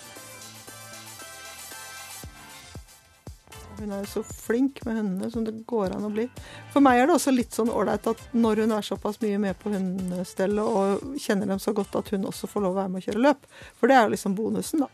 Hun 3.80 3.94
er 3.96 4.02
jo 4.04 4.10
så 4.12 4.24
flink 4.28 4.82
med 4.84 4.98
hundene 4.98 5.30
som 5.32 5.46
det 5.48 5.54
går 5.68 5.94
an 5.96 6.08
å 6.10 6.12
bli. 6.12 6.26
For 6.74 6.84
meg 6.84 7.00
er 7.00 7.08
det 7.08 7.16
også 7.16 7.32
litt 7.32 7.56
sånn 7.56 7.72
ålreit 7.72 8.10
at 8.12 8.22
når 8.36 8.66
hun 8.66 8.74
er 8.76 8.86
såpass 8.86 9.22
mye 9.24 9.38
med 9.40 9.60
på 9.62 9.72
hundestellet 9.72 10.66
og 10.68 11.14
kjenner 11.22 11.48
dem 11.48 11.62
så 11.64 11.72
godt, 11.76 11.96
at 11.96 12.12
hun 12.12 12.28
også 12.28 12.50
får 12.52 12.66
lov 12.66 12.76
å 12.76 12.80
være 12.82 12.92
med 12.92 13.02
å 13.02 13.08
kjøre 13.08 13.24
løp. 13.24 13.48
For 13.80 13.88
det 13.88 13.96
er 13.96 14.04
jo 14.04 14.14
liksom 14.16 14.36
bonusen, 14.36 14.84
da. 14.84 14.90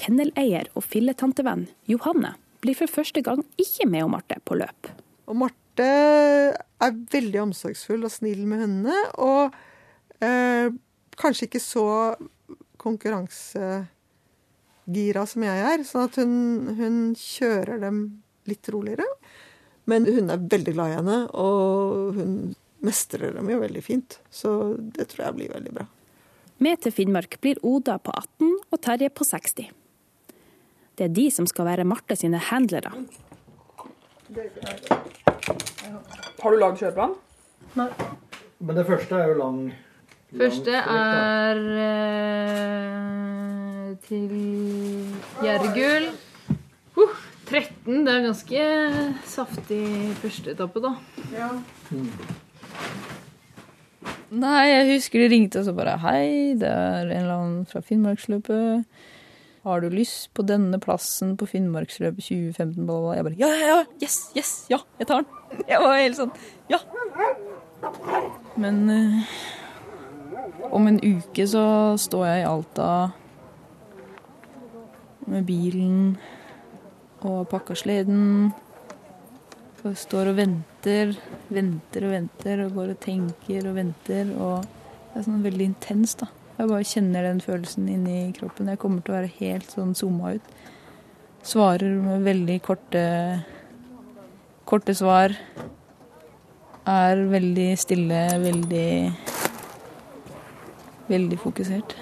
Kenneleier 0.00 0.70
og 0.72 0.86
filletantevenn 0.88 1.66
Johanne 1.90 2.32
blir 2.64 2.78
for 2.78 2.90
første 2.90 3.20
gang 3.24 3.42
ikke 3.60 3.86
med 3.90 4.06
og 4.06 4.14
Marte 4.14 4.38
på 4.48 4.56
løp. 4.56 4.88
Og 5.28 5.36
Marte 5.42 5.88
er 5.88 6.96
veldig 7.12 7.42
omsorgsfull 7.44 8.06
og 8.06 8.14
snill 8.14 8.46
med 8.48 8.64
hundene, 8.64 8.96
og 9.20 9.52
eh, 10.24 10.72
kanskje 11.20 11.50
ikke 11.50 11.62
så 11.62 11.86
konkurransegira 12.82 15.22
som 15.30 15.40
jeg 15.46 15.58
er. 15.70 15.78
Sånn 15.86 16.06
at 16.10 16.14
hun, 16.20 16.34
hun 16.78 16.96
kjører 17.18 17.76
dem 17.86 17.96
litt 18.50 18.64
roligere. 18.74 19.08
Men 19.90 20.06
hun 20.06 20.30
er 20.30 20.44
veldig 20.50 20.72
glad 20.76 20.88
i 20.92 20.98
henne, 21.00 21.18
og 21.34 22.14
hun 22.18 22.32
mestrer 22.86 23.34
dem 23.34 23.50
jo 23.50 23.58
veldig 23.62 23.82
fint. 23.82 24.18
Så 24.30 24.74
det 24.78 25.08
tror 25.10 25.26
jeg 25.26 25.36
blir 25.38 25.54
veldig 25.54 25.72
bra. 25.78 25.86
Med 26.62 26.78
til 26.82 26.92
Finnmark 26.94 27.40
blir 27.42 27.58
Oda 27.66 27.96
på 27.98 28.10
18 28.14 28.52
og 28.70 28.80
Terje 28.82 29.10
på 29.10 29.26
60. 29.26 29.70
Det 30.94 31.04
er 31.08 31.14
de 31.14 31.30
som 31.34 31.46
skal 31.50 31.66
være 31.66 31.86
Marte 31.88 32.14
sine 32.18 32.38
handlere. 32.50 32.92
Har 36.42 36.50
du 36.50 36.60
lagd 36.60 36.78
kjøreplan? 36.78 37.16
Men 37.74 38.76
det 38.76 38.86
første 38.86 39.18
er 39.18 39.32
jo 39.32 39.40
lang 39.40 39.58
Første 40.32 40.72
er 40.72 41.58
eh, 41.84 43.02
til 44.06 44.30
Gjergul. 45.42 46.06
Uh, 46.96 47.18
13. 47.50 48.06
Det 48.06 48.14
er 48.14 48.24
ganske 48.24 48.62
saftig 49.28 49.84
første 50.22 50.54
etappe, 50.54 50.80
da. 50.80 50.94
Nei, 54.32 54.64
jeg 54.70 54.88
husker 54.94 55.20
de 55.20 55.28
ringte 55.28 55.60
og 55.60 55.66
så 55.68 55.76
bare 55.76 55.98
Hei, 56.00 56.56
det 56.56 56.70
er 56.70 57.04
en 57.04 57.12
eller 57.18 57.36
annen 57.36 57.66
fra 57.68 57.84
Finnmarksløpet. 57.84 58.88
Har 59.68 59.84
du 59.84 59.92
lyst 59.92 60.32
på 60.34 60.42
denne 60.48 60.80
plassen 60.82 61.36
på 61.36 61.46
Finnmarksløpet 61.50 62.24
2015? 62.24 62.86
Bla, 62.88 62.96
bla. 63.04 63.16
Jeg 63.18 63.28
bare 63.28 63.40
Ja, 63.44 63.52
ja, 63.52 63.66
ja! 63.74 63.82
Yes, 64.00 64.22
yes! 64.32 64.54
Ja, 64.72 64.80
jeg 64.98 65.12
tar 65.12 65.26
den! 65.26 65.66
Jeg 65.68 65.84
var 65.84 66.00
helt 66.00 66.16
sånn 66.16 66.32
Ja! 66.72 66.80
Men 68.56 68.88
eh, 68.90 69.34
om 70.70 70.86
en 70.86 71.00
uke 71.02 71.46
så 71.48 71.64
står 72.00 72.26
jeg 72.28 72.42
i 72.42 72.48
Alta 72.48 72.90
med 75.30 75.46
bilen 75.46 76.18
og 77.22 77.48
pakka 77.50 77.76
sleden. 77.78 78.52
Og 79.82 79.96
står 79.98 80.30
og 80.30 80.38
venter, 80.38 81.16
venter 81.50 82.06
og 82.06 82.14
venter 82.14 82.62
og 82.66 82.76
går 82.76 82.92
og 82.94 83.00
tenker 83.02 83.66
og 83.66 83.78
venter. 83.80 84.30
Og 84.36 84.62
det 84.62 85.18
er 85.18 85.26
sånn 85.26 85.42
veldig 85.42 85.68
intenst, 85.72 86.22
da. 86.22 86.30
Jeg 86.58 86.68
bare 86.70 86.86
kjenner 86.86 87.26
den 87.26 87.40
følelsen 87.42 87.88
inni 87.90 88.18
kroppen. 88.36 88.70
Jeg 88.70 88.78
kommer 88.78 89.02
til 89.02 89.14
å 89.14 89.18
være 89.18 89.32
helt 89.40 89.72
sånn 89.72 89.96
zooma 89.98 90.36
ut. 90.36 90.52
Svarer 91.42 91.96
med 91.98 92.22
veldig 92.28 92.58
korte, 92.62 93.02
korte 94.68 94.94
svar. 94.94 95.34
Er 96.86 97.24
veldig 97.32 97.68
stille, 97.80 98.22
veldig 98.44 98.90
Veldig 101.12 101.38
fokusert. 101.42 101.94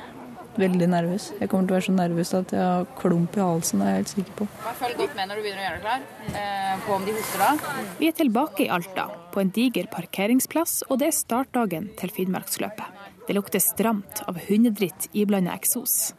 Veldig 0.61 0.87
nervøs. 0.91 1.29
Jeg 1.39 1.49
kommer 1.51 1.67
til 1.69 1.75
å 1.75 1.77
være 1.79 1.87
så 1.87 1.93
nervøs 1.95 2.33
at 2.37 2.53
jeg 2.55 2.63
har 2.67 2.89
klump 2.99 3.37
i 3.39 3.43
halsen, 3.43 3.83
er 3.83 3.93
jeg 3.93 4.01
helt 4.01 4.13
sikker 4.13 4.35
på. 4.41 4.47
Følg 4.81 4.97
godt 4.99 5.15
med 5.19 5.31
når 5.31 5.39
du 5.39 5.45
begynner 5.45 5.63
å 5.63 5.67
gjøre 5.67 5.79
deg 5.79 5.85
klar, 5.85 6.41
eh, 6.41 6.73
på 6.87 6.97
om 6.97 7.07
de 7.07 7.15
hoster 7.17 7.45
da. 7.45 7.85
Vi 8.01 8.09
er 8.11 8.17
tilbake 8.19 8.65
i 8.67 8.69
Alta, 8.77 9.07
på 9.31 9.41
en 9.43 9.53
diger 9.55 9.87
parkeringsplass, 9.93 10.83
og 10.89 10.99
det 11.03 11.11
er 11.11 11.17
startdagen 11.17 11.89
til 11.99 12.13
Finnmarksløpet. 12.17 12.99
Det 13.29 13.37
lukter 13.39 13.63
stramt 13.63 14.25
av 14.27 14.41
hundedritt 14.49 15.09
iblanda 15.15 15.55
eksos. 15.55 16.13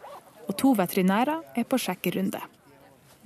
Og 0.47 0.55
to 0.57 0.73
veterinærer 0.79 1.43
er 1.55 1.67
på 1.67 1.79
sjekkerunde. 1.79 2.39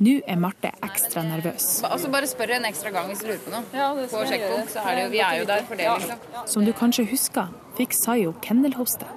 Nå 0.06 0.18
er 0.28 0.36
Marte 0.42 0.74
ekstra 0.84 1.22
nervøs. 1.24 1.84
Altså 1.88 2.10
Bare 2.12 2.28
spør 2.28 2.58
en 2.58 2.66
ekstra 2.68 2.92
gang 2.92 3.08
hvis 3.08 3.22
du 3.22 3.30
lurer 3.30 3.44
på 3.46 3.54
noe. 3.54 4.08
på 4.12 4.26
sjekkpunkt, 4.28 4.74
så 4.74 4.84
er 4.84 4.96
det 4.96 5.04
jo, 5.06 5.12
vi 5.14 5.22
er 5.24 5.38
jo 5.40 5.46
der 5.46 5.64
for 5.70 5.76
det, 5.80 5.86
liksom. 5.86 6.50
Som 6.52 6.66
du 6.66 6.74
kanskje 6.74 7.06
husker, 7.08 7.54
fikk 7.78 7.96
Sayo 7.96 8.34
kennelhoste. 8.42 9.08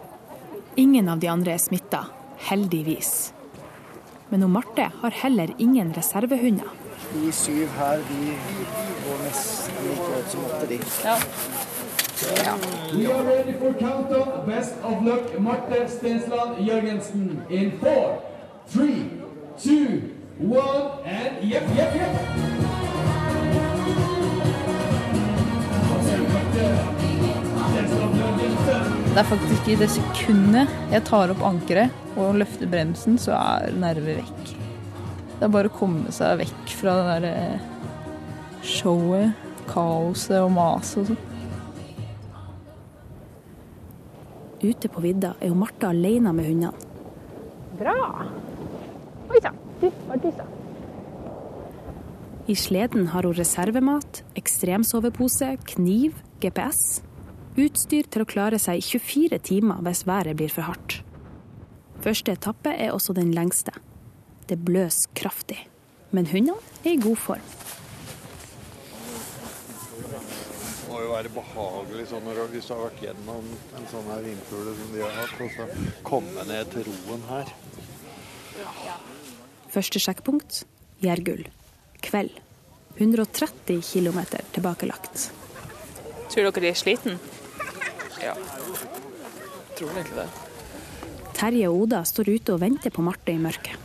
Ingen 0.79 1.09
av 1.09 1.19
de 1.19 1.27
andre 1.27 1.57
er 1.57 1.59
smitta, 1.59 2.05
heldigvis. 2.47 3.33
Men 4.31 4.45
hun 4.45 4.53
Marte 4.55 4.85
har 5.01 5.11
heller 5.11 5.51
ingen 5.59 5.91
reservehunder. 5.97 6.69
De 7.15 7.33
syv 7.35 7.73
her, 7.81 8.05
de 8.07 8.37
går 9.07 9.25
nesten 9.25 9.75
like 9.89 10.07
godt 10.13 10.31
som 10.31 10.45
åtte, 10.47 10.67
de. 10.71 10.79
We 12.95 13.11
are 13.11 13.25
ready 13.27 13.59
for 13.59 13.75
countdown. 13.81 14.47
Best 14.47 14.75
of 14.85 15.03
luck, 15.03 15.35
Marte 15.41 15.89
Stensland 15.89 16.63
Jørgensen. 16.69 17.43
In 17.51 17.73
four, 17.81 18.23
three, 18.69 19.11
two, 19.59 20.15
one, 20.39 21.03
and 21.05 21.43
yep, 21.43 21.63
yep, 21.75 21.95
yep. 21.95 22.59
Det 27.89 29.25
er 29.25 29.27
faktisk 29.27 29.69
i 29.73 29.75
det 29.81 29.89
sekundet 29.91 30.71
jeg 30.93 31.03
tar 31.09 31.33
opp 31.33 31.41
ankeret 31.47 32.19
og 32.21 32.37
løfter 32.39 32.71
bremsen, 32.71 33.17
så 33.19 33.35
er 33.35 33.73
nerver 33.75 34.21
vekk. 34.21 34.53
Det 35.39 35.47
er 35.47 35.55
bare 35.55 35.71
å 35.71 35.75
komme 35.75 36.13
seg 36.15 36.41
vekk 36.43 36.75
fra 36.79 36.95
det 36.99 37.09
derre 37.09 37.33
showet, 38.67 39.35
kaoset 39.71 40.39
og 40.43 40.53
maset 40.55 41.03
og 41.03 41.11
sånn. 41.11 41.25
Ute 44.59 44.91
på 44.91 45.03
vidda 45.05 45.37
er 45.39 45.53
jo 45.53 45.59
Martha 45.59 45.93
alene 45.95 46.33
med 46.35 46.49
hundene. 46.51 46.73
Bra. 47.79 47.95
Oi 49.31 49.43
sann, 49.45 49.59
du 49.79 49.87
var 50.09 50.19
tissa. 50.23 50.47
I 52.49 52.57
sleden 52.59 53.11
har 53.13 53.27
hun 53.29 53.37
reservemat, 53.37 54.23
ekstremsovepose, 54.41 55.53
kniv, 55.75 56.17
GPS. 56.43 57.03
Utstyr 57.59 58.07
til 58.07 58.23
å 58.23 58.29
klare 58.29 58.59
seg 58.63 58.79
i 58.79 58.85
24 58.87 59.39
timer 59.49 59.81
hvis 59.87 60.05
været 60.07 60.37
blir 60.39 60.53
for 60.53 60.69
hardt. 60.69 61.01
Første 62.05 62.35
etappe 62.37 62.71
er 62.71 62.93
også 62.95 63.15
den 63.17 63.33
lengste. 63.35 63.73
Det 64.49 64.61
bløs 64.65 65.07
kraftig. 65.19 65.59
Men 66.15 66.29
hundene 66.31 66.61
er 66.85 66.95
i 66.95 67.01
god 67.03 67.19
form. 67.19 67.49
Det 69.99 70.95
må 70.95 71.01
jo 71.03 71.11
være 71.13 71.33
behagelig 71.35 72.07
sånn 72.09 72.25
når, 72.25 72.35
du- 72.39 72.53
hvis 72.55 72.67
du 72.69 72.75
har 72.75 72.85
vært 72.87 73.03
gjennom 73.03 73.45
en 73.77 73.87
sånn 73.91 74.07
her 74.09 74.23
vindfugl 74.25 74.71
som 74.79 74.93
de 74.95 75.03
har 75.03 75.11
hatt, 75.19 75.41
og 75.41 75.51
så 75.51 75.67
komme 76.03 76.47
ned 76.49 76.71
til 76.73 76.85
roen 76.89 77.23
her. 77.29 77.53
Første 79.69 79.99
sjekkpunkt 80.01 80.65
Gjergull. 81.03 81.45
Kveld. 82.03 82.31
130 82.99 83.83
km 83.83 84.25
tilbakelagt. 84.55 85.29
Tror 86.31 86.49
dere 86.51 86.61
de 86.65 86.69
er 86.73 86.75
sliten? 86.75 87.19
Ja. 88.23 88.35
Tror 89.79 89.91
egentlig 89.95 90.17
det. 90.19 90.29
Terje 91.39 91.69
og 91.71 91.85
Oda 91.85 92.01
står 92.09 92.33
ute 92.35 92.55
og 92.57 92.61
venter 92.65 92.91
på 92.95 93.05
Marte 93.07 93.31
i 93.35 93.39
mørket. 93.39 93.77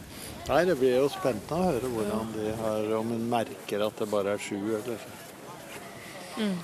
Nei, 0.50 0.64
det 0.68 0.76
blir 0.80 0.98
jo 0.98 1.06
spent 1.14 1.52
å 1.56 1.60
høre 1.70 1.88
hvordan 1.94 2.32
de 2.36 2.50
har, 2.60 2.88
om 2.98 3.12
hun 3.14 3.28
merker 3.32 3.86
at 3.86 4.02
det 4.02 4.10
bare 4.12 4.34
er 4.38 4.42
sju, 4.42 4.58
eller 4.80 4.98
Mm. 6.34 6.56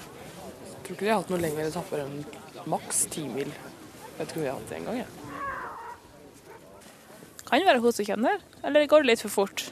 Tror 0.82 0.96
ikke 0.96 1.04
de 1.06 1.10
har 1.12 1.20
hatt 1.20 1.30
noe 1.30 1.38
lengre 1.44 1.68
etapper 1.70 2.00
enn 2.02 2.24
maks 2.66 3.04
ti 3.14 3.22
mil. 3.30 3.52
Jeg 4.18 4.28
tror 4.32 4.42
vi 4.42 4.48
har 4.50 4.56
hatt 4.58 4.72
det 4.72 4.78
en 4.80 4.88
gang, 4.88 4.98
jeg. 4.98 5.12
Kan 7.46 7.66
være 7.68 7.82
hun 7.84 7.94
som 7.94 8.08
kjenner, 8.08 8.42
eller 8.66 8.88
går 8.90 9.06
det 9.06 9.12
litt 9.12 9.22
for 9.22 9.34
fort? 9.36 9.68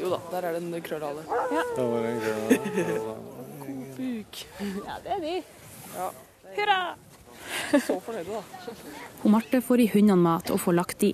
Jo 0.00 0.10
da, 0.12 0.18
der 0.32 0.48
er 0.48 0.56
det 0.56 0.64
en 0.64 0.82
krøllhale. 0.82 1.22
Ja. 1.54 1.62
Det 1.76 1.86
var 1.92 2.08
en 2.10 2.20
krøllhale. 2.24 3.14
God 3.62 3.86
buk. 4.00 4.42
Ja, 4.82 4.98
det 5.06 5.14
er 5.14 5.22
de. 5.28 5.34
Ja. 5.94 6.10
Hurra! 6.58 6.80
Så 7.72 7.98
fornøyde, 8.00 8.30
da. 8.30 8.72
Hun 9.22 9.32
Marte 9.34 9.60
får 9.64 9.82
i 9.82 9.88
hundene 9.94 10.22
mat 10.22 10.50
og 10.54 10.60
får 10.62 10.76
lagt 10.78 11.00
de. 11.02 11.12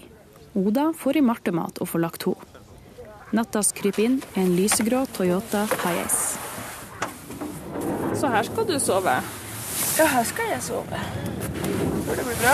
Oda 0.58 0.90
får 0.92 1.16
i 1.16 1.24
Marte 1.24 1.52
mat 1.56 1.78
og 1.80 1.88
får 1.88 2.02
lagt 2.04 2.26
henne. 2.28 2.48
Nattas 3.32 3.70
kryper 3.72 4.04
inn 4.04 4.18
er 4.34 4.42
en 4.42 4.52
lysegrå 4.52 5.06
Toyota 5.16 5.64
Hiace. 5.80 6.36
Så 8.20 8.28
her 8.28 8.44
skal 8.44 8.66
du 8.68 8.74
sove. 8.76 9.14
Ja, 9.96 10.04
her 10.12 10.24
skal 10.28 10.52
jeg 10.52 10.60
sove. 10.66 11.00
Det 12.10 12.26
blir 12.26 12.36
bra. 12.42 12.52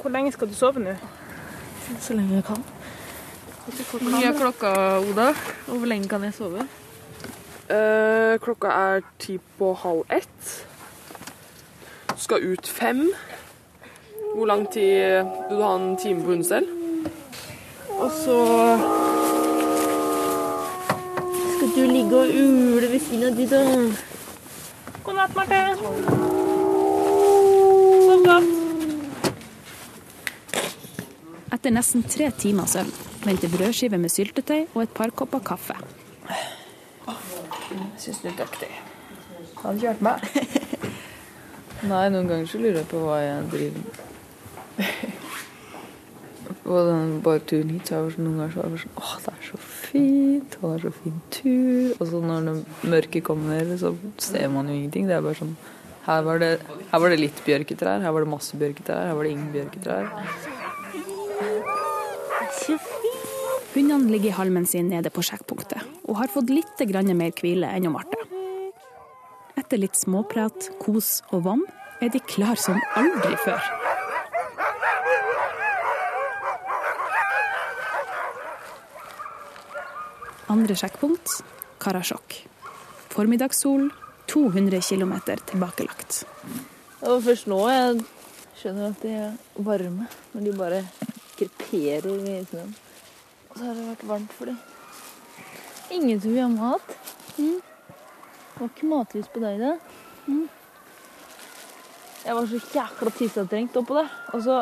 Hvor 0.00 0.10
lenge 0.10 0.32
skal 0.32 0.48
du 0.48 0.56
sove 0.56 0.80
nå? 0.82 0.96
Så 2.00 2.16
lenge 2.16 2.40
jeg 2.40 2.46
kan. 2.48 2.64
Hvor 3.68 4.08
mye 4.08 4.32
er 4.32 4.38
klokka, 4.40 4.72
Oda? 5.04 5.28
Og 5.68 5.76
hvor 5.76 5.86
lenge 5.92 6.08
kan 6.10 6.24
jeg 6.26 6.34
sove? 6.34 6.64
Eh, 7.70 8.38
klokka 8.42 8.68
er 8.74 9.02
ti 9.22 9.38
på 9.58 9.72
halv 9.78 10.02
ett. 10.10 10.66
Du 12.10 12.18
skal 12.18 12.42
ut 12.42 12.66
fem. 12.66 13.12
Hvor 14.34 14.46
lang 14.46 14.66
tid 14.72 15.24
Du 15.50 15.60
har 15.60 15.76
en 15.76 15.96
time 15.96 16.22
på 16.22 16.30
hundestell? 16.30 16.66
Og 17.88 18.10
så 18.10 18.38
Skal 21.56 21.68
du 21.76 21.92
ligge 21.92 22.16
og 22.16 22.26
ule 22.26 22.92
ved 22.92 23.00
siden 23.00 23.28
av 23.28 23.36
de, 23.36 23.46
da? 23.46 23.60
God 25.04 25.14
natt, 25.14 25.34
Marte. 25.36 25.60
Sov 28.08 28.24
godt. 28.26 28.50
Etter 31.52 31.70
nesten 31.70 32.02
tre 32.02 32.30
timer 32.38 32.66
søvn 32.66 32.90
venter 33.22 33.52
brødskive 33.52 33.98
med 33.98 34.10
syltetøy 34.10 34.64
og 34.74 34.82
et 34.82 34.94
par 34.96 35.14
kopper 35.14 35.38
kaffe. 35.46 35.76
Syns 38.00 38.22
du 38.22 38.28
er 38.30 38.38
dyktig. 38.38 38.70
Hadde 39.62 39.76
ikke 39.76 39.92
vært 39.92 40.06
meg. 40.06 40.18
Nei, 41.90 42.04
noen 42.14 42.30
ganger 42.30 42.46
så 42.50 42.60
lurer 42.62 42.80
jeg 42.80 42.88
på 42.92 43.02
hva 43.02 43.18
jeg 43.22 43.50
driver 43.52 43.82
med. 43.82 44.00
På 46.62 46.78
den 46.86 47.16
bare 47.24 47.42
turen 47.42 47.72
hit 47.74 47.88
så 47.88 47.96
har 47.96 48.04
jeg 48.06 48.14
sånn, 48.14 48.26
noen 48.28 48.38
ganger 48.38 48.52
så 48.54 48.66
det 48.70 48.80
sånn 48.84 48.98
Åh, 49.00 49.14
det 49.24 49.32
er 49.32 49.46
så 49.48 49.58
fint! 49.62 50.56
Og 50.60 50.64
det 50.68 50.74
er 50.76 50.84
så 50.84 50.92
fin 50.94 51.20
tur. 51.34 51.88
Og 51.96 52.04
så 52.12 52.20
når 52.22 52.48
det 52.48 52.54
mørket 52.94 53.26
kommer, 53.26 53.72
så 53.80 53.92
ser 54.22 54.48
man 54.52 54.70
jo 54.70 54.76
ingenting. 54.78 55.08
Det 55.10 55.16
er 55.18 55.24
bare 55.26 55.40
sånn 55.42 55.56
her 56.02 56.24
var, 56.26 56.40
det, 56.42 56.58
her 56.90 56.98
var 56.98 57.12
det 57.12 57.20
litt 57.20 57.40
bjørketrær, 57.46 58.02
her 58.02 58.14
var 58.14 58.24
det 58.24 58.30
masse 58.32 58.56
bjørketrær, 58.58 59.04
her 59.06 59.14
var 59.14 59.22
det 59.22 59.34
ingen 59.36 59.52
bjørketrær. 59.54 60.08
Hundene 63.72 64.10
ligger 64.12 64.28
i 64.28 64.36
halmen 64.36 64.66
sin 64.68 64.90
nede 64.92 65.08
på 65.08 65.22
sjekkpunktet 65.24 65.80
og 66.04 66.18
har 66.18 66.28
fått 66.28 66.50
litt 66.52 66.82
mer 67.16 67.32
hvile 67.32 67.70
enn 67.72 67.88
Marte. 67.88 68.18
Etter 69.56 69.80
litt 69.80 69.96
småprat, 69.96 70.68
kos 70.78 71.22
og 71.32 71.44
vann 71.46 71.62
er 72.04 72.10
de 72.12 72.20
klar 72.20 72.56
som 72.60 72.76
aldri 72.96 73.32
før. 73.40 73.64
Andre 80.52 80.76
sjekkpunkt 80.76 81.38
Karasjok. 81.80 82.42
Formiddagssol, 83.16 83.88
200 84.28 84.84
km 84.84 85.16
tilbakelagt. 85.48 86.26
Det 87.00 87.08
var 87.08 87.24
først 87.24 87.48
nå 87.48 87.64
jeg 87.72 88.04
skjønner 88.60 88.92
at 88.92 89.02
de 89.02 89.16
er 89.16 89.36
varme, 89.56 90.12
når 90.34 90.44
de 90.44 90.56
bare 90.60 90.86
kreperer 91.38 92.12
i 92.20 92.40
snøen. 92.52 92.74
Og 93.52 93.58
så 93.58 93.66
har 93.68 93.76
det 93.76 93.84
vært 93.90 94.06
varmt 94.08 94.32
for 94.32 94.48
dem. 94.48 94.58
Ingen 95.92 96.20
som 96.24 96.32
vil 96.32 96.40
ha 96.40 96.48
mat. 96.48 96.94
Mm. 97.36 97.58
Var 98.56 98.70
ikke 98.70 98.88
matlyst 98.88 99.32
på 99.34 99.44
deg, 99.44 99.60
det 99.60 99.74
Mm. 100.22 100.48
Jeg 102.22 102.34
var 102.38 102.44
så 102.46 102.58
jækla 102.70 103.10
tissetrengt 103.10 103.76
oppå 103.76 103.96
det. 103.98 104.04
Og 104.32 104.42
så 104.44 104.60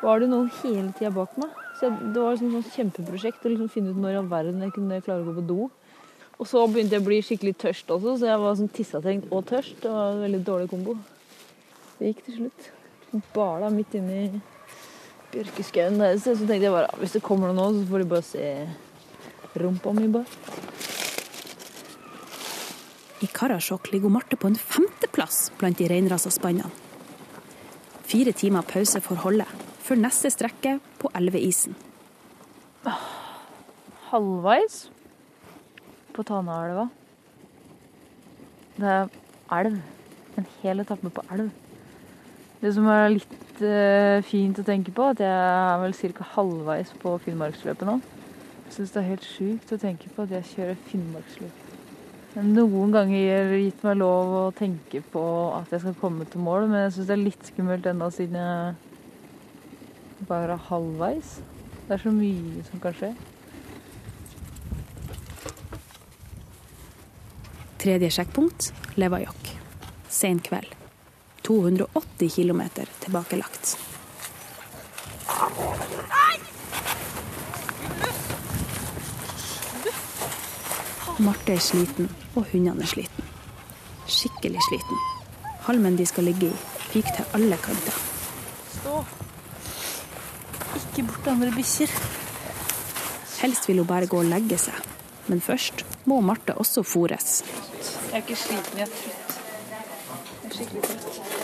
var 0.00 0.22
det 0.22 0.30
noen 0.30 0.48
hele 0.62 0.94
tida 0.96 1.10
bak 1.12 1.34
meg. 1.36 1.50
Så 1.76 1.86
jeg, 1.86 1.98
det 2.14 2.22
var 2.22 2.32
liksom 2.32 2.54
sånn 2.54 2.72
kjempeprosjekt 2.76 3.44
å 3.44 3.52
liksom 3.52 3.68
finne 3.68 3.92
ut 3.92 4.00
når 4.00 4.14
i 4.14 4.18
all 4.22 4.30
verden 4.30 4.64
jeg 4.64 4.72
kunne 4.72 5.02
klare 5.04 5.20
å 5.20 5.28
gå 5.28 5.34
på 5.36 5.44
do. 5.50 5.68
Og 6.40 6.48
så 6.48 6.64
begynte 6.64 6.96
jeg 6.96 7.04
å 7.04 7.08
bli 7.10 7.20
skikkelig 7.20 7.54
tørst 7.60 7.92
også, 7.92 8.16
så 8.16 8.30
jeg 8.30 8.40
var 8.40 8.56
sånn 8.56 8.72
tissetrengt 8.72 9.28
og 9.28 9.44
tørst. 9.50 9.76
Det 9.82 9.92
var 9.92 10.14
en 10.14 10.24
veldig 10.24 10.40
dårlig 10.46 10.70
kombo. 10.72 10.96
Det 11.98 12.14
gikk 12.14 12.24
til 12.24 12.38
slutt. 12.38 12.70
Bala 13.36 13.68
midt 13.74 13.98
inni 14.00 14.40
bjørkeskauen 15.32 15.98
der. 16.00 16.18
Så 16.20 16.34
tenkte 16.38 16.66
jeg 16.66 16.74
bare 16.74 17.00
hvis 17.00 17.16
det 17.16 17.24
kommer 17.26 17.50
noen 17.50 17.60
nå, 17.60 17.80
så 17.80 17.90
får 17.90 18.02
de 18.02 18.10
bare 18.10 18.26
se 18.26 18.44
rumpa 19.60 19.94
mi, 19.96 20.06
bare. 20.12 20.26
I 23.20 23.28
Karasjok 23.28 23.90
ligger 23.92 24.12
Marte 24.12 24.38
på 24.40 24.48
en 24.48 24.56
femteplass 24.56 25.50
blant 25.60 25.76
de 25.78 25.88
reinrasa 25.90 26.32
spannene. 26.32 26.70
Fire 28.10 28.32
timer 28.34 28.66
pause 28.66 28.98
for 29.04 29.20
holdet, 29.22 29.46
før 29.84 30.00
neste 30.00 30.32
strekke 30.32 30.78
på 30.98 31.10
elveisen. 31.14 31.76
Halvveis 34.10 34.88
på 36.16 36.24
Tanaelva. 36.26 36.88
Det 38.80 38.88
er 38.96 39.12
elv. 39.60 39.76
En 40.40 40.48
hel 40.62 40.82
etappe 40.82 41.12
på 41.12 41.22
elv. 41.30 41.52
Det 42.60 42.74
som 42.76 42.84
er 42.92 43.14
litt 43.14 43.62
eh, 43.64 44.20
fint 44.28 44.58
å 44.60 44.64
tenke 44.66 44.92
på, 44.92 45.06
at 45.14 45.20
jeg 45.24 45.32
er 45.32 45.78
vel 45.80 45.94
ca. 45.96 46.26
halvveis 46.34 46.90
på 47.00 47.14
Finnmarksløpet 47.24 47.88
nå. 47.88 47.96
Jeg 48.66 48.74
syns 48.74 48.92
det 48.92 49.00
er 49.00 49.06
helt 49.08 49.24
sjukt 49.26 49.72
å 49.72 49.80
tenke 49.80 50.10
på 50.12 50.26
at 50.26 50.34
jeg 50.36 50.48
kjører 50.50 50.82
Finnmarksløp. 50.90 51.66
Noen 52.36 52.92
ganger 52.94 53.56
gitt 53.58 53.80
meg 53.82 53.96
lov 53.98 54.34
å 54.38 54.42
tenke 54.54 55.00
på 55.10 55.22
at 55.56 55.72
jeg 55.72 55.82
skal 55.82 55.96
komme 55.98 56.28
til 56.30 56.44
mål, 56.44 56.68
men 56.70 56.84
jeg 56.84 56.92
syns 56.94 57.08
det 57.08 57.16
er 57.16 57.24
litt 57.24 57.48
skummelt 57.48 57.88
ennå 57.90 58.10
siden 58.14 58.36
jeg 58.38 60.26
bare 60.28 60.54
er 60.54 60.66
halvveis. 60.68 61.38
Det 61.88 61.96
er 61.96 62.02
så 62.04 62.12
mye 62.14 62.66
som 62.68 62.82
kan 62.84 62.94
skje. 63.00 63.10
Tredje 67.80 68.12
sjekkpunkt 68.20 68.70
Levajok. 69.00 69.56
Sen 70.12 70.44
kveld. 70.44 70.79
280 71.50 72.30
km 72.30 72.60
tilbakelagt. 73.00 73.78
Marte 81.18 81.52
er 81.52 81.58
sliten, 81.58 82.06
og 82.38 82.46
hundene 82.52 82.86
er 82.86 82.92
sliten. 82.92 83.26
Skikkelig 84.06 84.62
sliten. 84.68 85.02
Halmen 85.66 85.98
de 85.98 86.06
skal 86.06 86.30
ligge 86.30 86.52
i, 86.52 86.60
fyker 86.92 87.18
til 87.18 87.34
alle 87.34 87.58
kanter. 87.66 87.98
Stå. 88.76 89.02
Ikke 90.78 91.08
bort 91.10 91.32
andre 91.34 91.50
bikkjer. 91.58 91.98
Helst 93.42 93.66
vil 93.66 93.82
hun 93.82 93.90
bare 93.90 94.06
gå 94.06 94.22
og 94.22 94.30
legge 94.30 94.60
seg, 94.68 94.78
men 95.26 95.42
først 95.42 95.82
må 96.06 96.22
Marte 96.22 96.54
også 96.54 96.86
fôres. 96.86 97.40
Jeg 97.42 98.20
er 98.20 98.22
ikke 98.22 98.38
sliten, 98.38 98.84
jeg 98.84 98.86
er 98.86 98.96
trøtt. 99.02 99.36
Jeg 99.74 100.46
er 100.46 100.56
skikkelig 100.60 100.86
trøtt. 100.86 101.39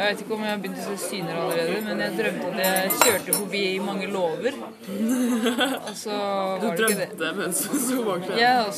Jeg 0.00 0.04
vet 0.06 0.20
ikke 0.22 0.34
om 0.34 0.42
jeg 0.44 0.50
har 0.50 0.60
begynt 0.62 0.78
å 0.80 0.84
se 0.86 0.96
syner 1.02 1.34
allerede, 1.42 1.76
men 1.84 1.96
jeg 2.04 2.10
drømte 2.16 2.46
at 2.50 2.56
jeg 2.64 2.92
kjørte 3.02 3.32
forbi 3.36 3.62
mange 3.84 4.06
låver. 4.10 4.52
Og 4.56 5.94
så 6.00 6.14
Du 6.60 6.66
var 6.66 6.76
det 6.76 6.84
ikke 6.86 6.98
det. 7.00 7.08
drømte 7.18 7.28
mens 7.40 7.58
du 7.66 7.76
sto 7.84 7.98
bak 8.06 8.20
skjermen? 8.24 8.40
Ja, 8.40 8.54
og 8.64 8.72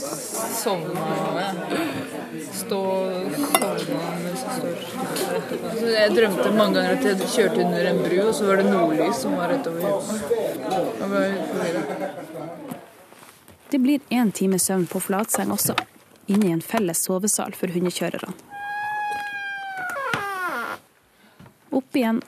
sovna. 0.59 1.03
Stå 2.63 2.81
sovna 3.45 4.11
mens 4.25 4.41
jeg 4.43 4.53
står 4.59 4.77
altså, 5.71 5.87
Jeg 5.95 6.09
drømte 6.19 6.49
mange 6.59 6.75
ganger 6.81 6.93
at 6.97 7.05
jeg 7.13 7.17
kjørte 7.37 7.59
under 7.69 7.83
en 7.93 8.01
bru, 8.07 8.19
og 8.27 8.35
så 8.35 8.43
var 8.51 8.55
det 8.63 8.67
nordlys 8.73 9.17
som 9.23 9.31
var 9.39 9.47
rett 9.55 9.67
over 9.71 9.81
huet. 9.87 10.07
Det 13.73 13.79
blir 13.81 13.99
én 14.13 14.29
time 14.37 14.59
søvn 14.61 14.87
på 14.91 14.99
flatseng 15.01 15.49
også, 15.55 15.73
inne 16.27 16.49
i 16.49 16.55
en 16.55 16.63
felles 16.65 17.03
sovesal 17.07 17.55
for 17.59 17.73
hundekjørerne. 17.73 18.35
Opp 21.73 21.97
igjen. 21.97 22.21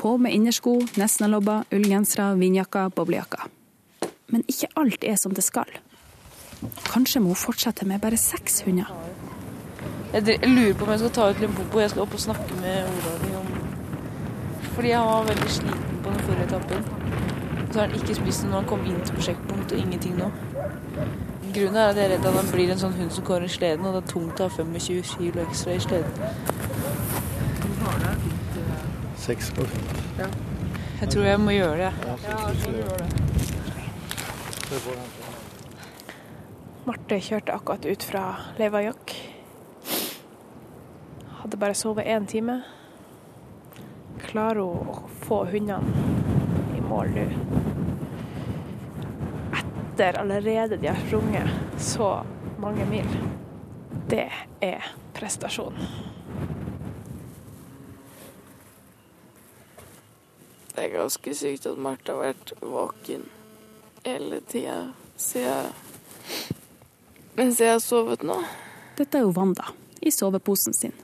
På 0.00 0.16
med 0.16 0.32
innersko, 0.32 0.78
Nesna-lobber, 0.96 1.66
ullgensere, 1.76 2.32
vindjakker, 2.40 2.88
boblejakker. 2.96 3.50
Men 4.32 4.46
ikke 4.48 4.70
alt 4.80 5.04
er 5.04 5.18
som 5.20 5.34
det 5.36 5.44
skal. 5.44 5.68
Kanskje 6.88 7.20
må 7.20 7.34
hun 7.34 7.40
fortsette 7.42 7.84
med 7.88 8.00
bare 8.00 8.16
seks 8.20 8.62
hunder. 8.64 8.88
Jeg 10.12 10.40
lurer 10.48 10.72
på 10.74 10.86
om 10.86 10.90
jeg 10.94 11.02
skal 11.02 11.12
ta 11.16 11.28
ut 11.30 11.40
Limpopo. 11.40 11.80
Jeg 11.80 11.92
skal 11.92 12.02
opp 12.06 12.16
og 12.16 12.22
snakke 12.24 12.56
med 12.62 12.88
Ola 12.88 13.40
om 13.40 13.50
Fordi 14.74 14.90
han 14.90 15.06
var 15.06 15.28
veldig 15.28 15.50
sliten 15.50 16.00
på 16.02 16.14
den 16.14 16.24
forrige 16.26 16.46
etappen. 16.48 16.84
Så 17.72 17.78
har 17.78 17.86
han 17.86 17.98
ikke 18.00 18.16
spist 18.18 18.42
noe 18.44 18.50
når 18.50 18.62
han 18.62 18.70
kom 18.72 18.86
inn 18.88 19.04
til 19.04 19.18
prosjektpunkt, 19.18 19.72
og 19.72 19.78
ingenting 19.78 20.16
nå. 20.18 20.30
Grunnen 21.54 21.76
er 21.76 21.88
at 21.90 21.96
jeg 21.98 22.04
er 22.04 22.10
redd 22.14 22.26
at 22.28 22.36
han 22.36 22.50
blir 22.52 22.70
en 22.70 22.78
sånn 22.78 22.94
hund 22.94 23.12
som 23.14 23.24
går 23.26 23.42
i 23.46 23.48
sleden, 23.50 23.86
og 23.86 23.92
det 23.96 24.02
er 24.04 24.10
tungt 24.12 24.40
å 24.40 24.46
ha 24.46 24.50
25 24.54 25.02
kilo 25.08 25.38
ekstra 25.42 25.74
i 25.74 25.80
sleden. 25.82 26.12
Seks 29.20 29.50
går 29.56 29.66
fint. 29.72 29.90
Jeg 31.00 31.08
tror 31.10 31.24
jeg 31.26 31.40
må 31.42 31.50
gjøre 31.56 31.76
det. 31.80 31.92
Ja, 32.06 32.14
seks 32.22 32.42
hvis 32.46 32.62
du 32.64 32.72
gjør 32.78 32.94
det. 33.02 33.08
Marte 36.86 37.18
kjørte 37.20 37.56
akkurat 37.56 37.84
ut 37.90 38.02
fra 38.06 38.24
Levajok. 38.58 39.16
Hadde 41.40 41.56
bare 41.60 41.74
sovet 41.74 42.06
én 42.06 42.26
time. 42.30 42.60
Klarer 44.22 44.62
hun 44.62 44.92
å 44.92 45.02
få 45.24 45.44
hundene 45.50 45.90
i 46.76 46.80
mål 46.84 47.16
nå? 47.16 47.59
Etter 50.00 50.20
allerede 50.20 50.76
de 50.76 50.86
har 50.86 51.06
sprunget 51.06 51.48
så 51.78 52.26
mange 52.58 52.86
mil. 52.86 53.06
Det 54.08 54.30
er 54.60 54.86
prestasjon. 55.12 55.74
Det 60.74 60.86
er 60.86 60.94
ganske 60.94 61.34
sykt 61.36 61.68
at 61.68 61.76
Marte 61.76 62.16
har 62.16 62.30
vært 62.30 62.54
våken 62.64 63.28
hele 64.06 64.40
tida 64.48 64.80
siden 65.20 65.68
mens 67.36 67.60
jeg 67.60 67.74
har 67.74 67.84
sovet 67.84 68.24
nå. 68.24 68.40
Dette 68.96 69.20
er 69.20 69.28
jo 69.28 69.36
Wanda, 69.36 69.68
i 70.00 70.08
soveposen 70.08 70.72
sin. 70.72 70.96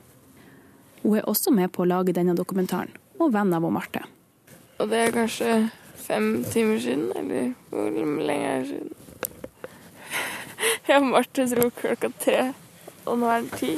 Hun 1.03 1.19
er 1.21 1.29
også 1.29 1.53
med 1.53 1.69
på 1.69 1.85
å 1.85 1.91
lage 1.93 2.17
denne 2.17 2.33
dokumentaren, 2.33 2.97
og 3.21 3.29
venn 3.37 3.53
av 3.53 3.69
Marte. 3.69 4.07
Og 4.81 4.89
det 4.89 5.05
er 5.05 5.19
kanskje 5.21 5.67
fem 6.07 6.43
timer 6.53 6.79
siden, 6.79 7.11
eller 7.15 7.53
hvor 7.69 7.89
lenge 7.91 8.47
er 8.47 8.59
det 8.59 8.67
siden? 8.67 8.93
Ja, 10.87 10.99
Marte 11.03 11.45
dro 11.51 11.69
klokka 11.69 12.09
tre, 12.19 12.53
og 13.05 13.19
nå 13.19 13.29
er 13.31 13.43
det 13.43 13.59
ti. 13.59 13.73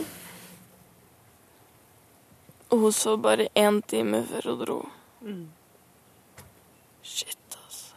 Og 2.69 2.83
hun 2.85 2.93
sov 2.93 3.17
bare 3.25 3.49
én 3.57 3.81
time 3.81 4.21
før 4.29 4.51
hun 4.51 4.59
dro. 4.61 4.77
Shit, 7.01 7.57
altså. 7.57 7.95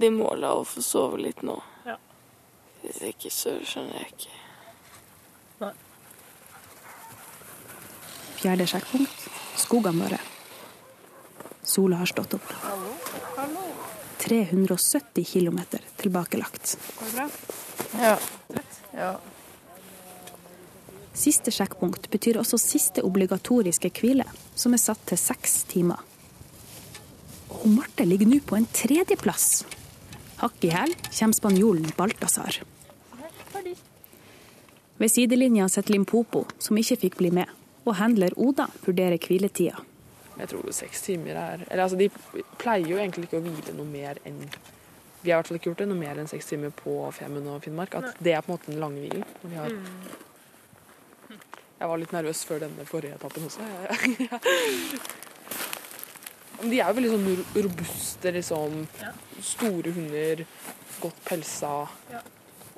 De 0.00 0.10
må 0.10 0.32
la 0.34 0.54
henne 0.56 0.70
få 0.72 0.80
sove 0.82 1.20
litt 1.20 1.44
nå. 1.44 1.58
Ja. 1.86 1.98
Hvis 2.80 3.02
ikke, 3.12 3.30
så 3.30 3.58
skjønner 3.60 4.00
jeg 4.00 4.14
ikke. 4.16 4.38
Fjerde 8.42 8.66
sjekkpunkt 8.66 9.28
skogene 9.60 10.08
våre. 10.08 10.31
Sola 11.62 11.96
har 11.96 12.06
stått 12.06 12.34
opp. 12.34 12.52
370 14.18 15.24
km 15.24 15.60
tilbakelagt. 15.96 16.78
Går 16.98 17.06
det 17.06 17.14
bra? 17.14 17.28
Ja. 18.00 18.18
ja. 18.92 19.12
Siste 21.12 21.52
sjekkpunkt 21.52 22.08
betyr 22.10 22.38
også 22.40 22.58
siste 22.58 23.02
obligatoriske 23.04 23.90
hvile, 23.98 24.24
som 24.54 24.72
er 24.72 24.80
satt 24.80 25.02
til 25.10 25.20
seks 25.20 25.62
timer. 25.70 26.00
Og 27.52 27.66
Marte 27.70 28.06
ligger 28.08 28.30
nå 28.30 28.40
på 28.46 28.56
en 28.56 28.66
tredjeplass. 28.72 29.64
Hakk 30.40 30.64
i 30.66 30.72
hæl 30.72 30.94
kommer 31.10 31.36
spanjolen 31.36 31.92
Balthazar. 31.98 32.62
Ved 34.98 35.10
sidelinja 35.10 35.68
sitter 35.68 35.96
Limpopo, 35.96 36.46
som 36.62 36.78
ikke 36.78 37.00
fikk 37.04 37.18
bli 37.20 37.30
med, 37.34 37.50
og 37.84 37.98
handler 37.98 38.34
Oda 38.38 38.68
vurderer 38.86 39.18
hviletida. 39.18 39.82
Jeg 40.38 40.48
tror 40.48 40.70
seks 40.72 41.02
timer 41.04 41.36
er 41.36 41.64
Eller 41.70 41.82
altså, 41.84 41.98
de 41.98 42.08
pleier 42.58 42.86
jo 42.88 42.96
egentlig 42.96 43.26
ikke 43.28 43.38
å 43.40 43.44
hvile 43.44 43.74
noe 43.76 43.86
mer 43.86 44.16
enn 44.24 44.38
Vi 45.22 45.30
har 45.30 45.36
i 45.36 45.40
hvert 45.42 45.48
fall 45.50 45.58
ikke 45.58 45.70
gjort 45.70 45.82
det 45.84 45.88
noe 45.90 45.98
mer 46.00 46.18
enn 46.18 46.26
seks 46.30 46.46
timer 46.50 46.70
på 46.74 46.94
Femund 47.14 47.46
og 47.52 47.62
Finnmark. 47.62 47.94
At 47.94 48.16
det 48.18 48.32
er 48.34 48.40
på 48.42 48.50
en 48.50 48.56
måte 48.56 48.70
den 48.72 48.80
lange 48.82 48.98
hvilen. 49.04 49.24
når 49.42 49.50
vi 49.50 49.56
har- 49.56 49.76
Jeg 51.82 51.88
var 51.88 51.98
litt 51.98 52.12
nervøs 52.12 52.44
før 52.46 52.58
denne 52.60 52.84
forrige 52.86 53.14
etappen 53.14 53.42
også. 53.46 53.60
De 56.62 56.78
er 56.78 56.86
jo 56.86 56.94
veldig 56.94 57.10
sånn 57.10 57.64
robuste, 57.64 58.30
liksom. 58.36 58.84
Store 59.42 59.90
hunder. 59.96 60.44
Godt 61.02 61.18
pelsa. 61.26 61.72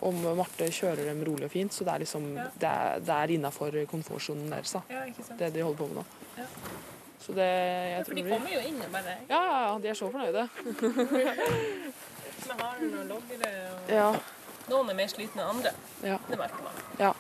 Og 0.04 0.14
Marte 0.38 0.68
kjører 0.72 1.04
dem 1.10 1.20
rolig 1.26 1.44
og 1.48 1.52
fint. 1.52 1.72
Så 1.72 1.84
det 1.84 1.92
er 1.94 2.04
liksom 2.04 2.30
det 2.60 2.68
er, 2.70 3.00
det 3.04 3.14
er 3.18 3.34
innafor 3.36 3.76
komfortsonen 3.90 4.48
deres, 4.52 4.72
da. 4.78 4.82
Ja. 4.88 5.04
Det 5.42 5.52
de 5.54 5.60
holder 5.66 5.80
på 5.82 5.88
med 5.90 6.00
nå. 6.00 6.04
Så 7.24 7.32
det 7.32 7.44
jeg 7.48 7.90
Ja, 7.90 8.02
for 8.02 8.10
tror 8.10 8.18
de 8.18 8.22
kommer 8.28 8.52
jo 8.52 8.60
inn 8.68 8.80
og 8.84 8.90
bare 8.92 9.14
Ja, 9.30 9.78
de 9.80 9.88
er 9.88 9.96
så 9.96 10.10
fornøyde. 10.12 10.48
Med 12.44 12.58
har 12.60 12.82
og 12.84 13.06
loggere 13.08 13.52
og 13.70 13.92
Ja. 13.92 14.10
Noen 14.68 14.90
er 14.90 14.94
mer 14.94 15.08
slitne 15.08 15.42
enn 15.42 15.56
andre. 15.56 15.72
Ja. 16.04 16.18
Det 16.28 16.38
merker 16.38 16.64
man. 16.64 16.82
Ja. 16.98 17.12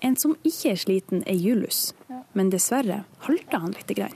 En 0.00 0.16
som 0.16 0.36
ikke 0.44 0.72
er 0.72 0.78
sliten, 0.80 1.22
er 1.26 1.34
Julius. 1.34 1.92
Men 2.32 2.50
dessverre 2.50 3.04
halter 3.26 3.58
han 3.58 3.74
lite 3.74 3.94
grann. 3.94 4.14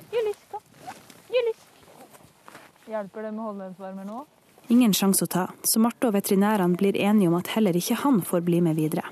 Hjelper 2.84 3.22
det 3.22 3.32
med 3.32 3.42
holdenhetsvarmer 3.42 4.04
nå? 4.04 4.24
Ingen 4.68 4.92
sjanse 4.96 5.24
å 5.24 5.28
ta, 5.28 5.44
så 5.64 5.80
Marte 5.80 6.08
og 6.08 6.14
veterinærene 6.14 6.76
blir 6.76 6.96
enige 6.96 7.28
om 7.28 7.36
at 7.38 7.50
heller 7.56 7.76
ikke 7.76 7.98
han 8.04 8.22
får 8.22 8.44
bli 8.46 8.60
med 8.64 8.76
videre. 8.76 9.04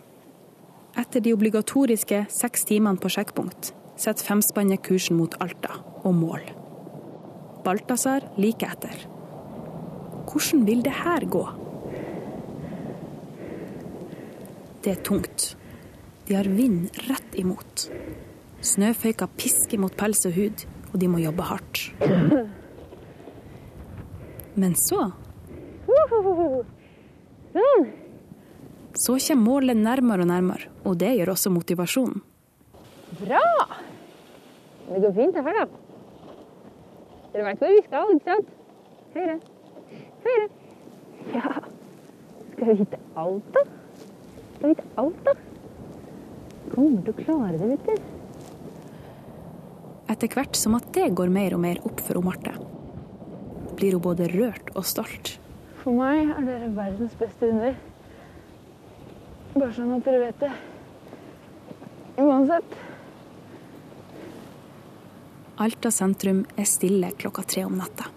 Etter 0.97 1.21
de 1.25 1.33
obligatoriske 1.35 2.27
seks 2.31 2.67
timene 2.69 3.01
på 3.01 3.11
sjekkpunkt 3.13 3.73
setter 4.03 4.27
femspannet 4.27 4.83
kursen 4.83 5.19
mot 5.21 5.35
Alta 5.43 5.79
og 6.03 6.15
mål. 6.19 6.43
Balthazar 7.63 8.27
like 8.41 8.67
etter. 8.67 9.05
Hvordan 10.27 10.65
vil 10.67 10.83
det 10.83 10.95
her 10.97 11.27
gå? 11.31 11.43
Det 14.83 14.97
er 14.97 15.03
tungt. 15.07 15.53
De 16.27 16.35
har 16.35 16.49
vind 16.51 16.91
rett 17.07 17.37
imot. 17.39 17.87
Snøføyka 18.63 19.29
pisker 19.39 19.79
mot 19.83 19.95
pels 19.99 20.25
og 20.27 20.35
hud, 20.35 20.65
og 20.93 20.99
de 21.03 21.11
må 21.11 21.23
jobbe 21.23 21.47
hardt. 21.47 21.85
Men 24.59 24.75
så 24.77 25.13
Så 28.95 29.17
kommer 29.19 29.45
målet 29.45 29.77
nærmere 29.77 30.25
og 30.25 30.29
nærmere, 30.29 30.69
og 30.85 30.99
det 31.01 31.15
gjør 31.19 31.33
også 31.35 31.51
motivasjonen. 31.51 32.23
Bra! 33.21 33.41
Det 34.89 35.01
går 35.05 35.15
fint 35.17 35.39
herfra, 35.39 35.65
da. 35.65 35.67
Dere 37.33 37.45
vet 37.49 37.63
hvor 37.63 37.73
vi 37.73 37.85
skal, 37.87 38.11
ikke 38.17 38.29
sant? 38.29 38.51
Høyre. 39.15 39.37
Høyre. 40.25 40.49
Ja. 41.33 41.53
Skal 42.53 42.67
vi 42.69 42.75
hitte 42.83 42.99
alt, 43.23 43.55
da? 43.55 43.63
Skal 44.57 44.67
vi 44.67 44.73
hitte 44.75 44.89
alt, 45.01 45.23
da? 45.29 45.37
Kommer 46.73 47.07
til 47.07 47.13
å 47.15 47.17
klare 47.23 47.61
det, 47.61 47.71
vet 47.73 47.89
du. 47.89 48.11
Etter 50.13 50.35
hvert 50.37 50.59
som 50.61 50.77
at 50.77 50.91
det 50.93 51.09
går 51.17 51.33
mer 51.33 51.57
og 51.57 51.63
mer 51.65 51.81
opp 51.89 52.03
for 52.05 52.21
Marte, 52.25 52.53
blir 53.79 53.97
hun 53.97 54.05
både 54.05 54.29
rørt 54.35 54.69
og 54.77 54.85
stolt. 54.87 55.37
For 55.83 55.97
meg 55.97 56.29
er 56.37 56.45
dere 56.47 56.69
verdens 56.77 57.17
beste 57.19 57.49
hunder. 57.49 57.75
Bare 59.57 59.73
sånn 59.75 59.97
at 59.97 60.05
dere 60.07 60.27
vet 60.27 60.45
det. 60.45 60.53
Uansett. 62.23 62.77
Alta 65.61 65.91
sentrum 65.93 66.47
er 66.57 66.65
stille 66.65 67.11
klokka 67.21 67.43
tre 67.45 67.65
om 67.69 67.77
natta. 67.77 68.09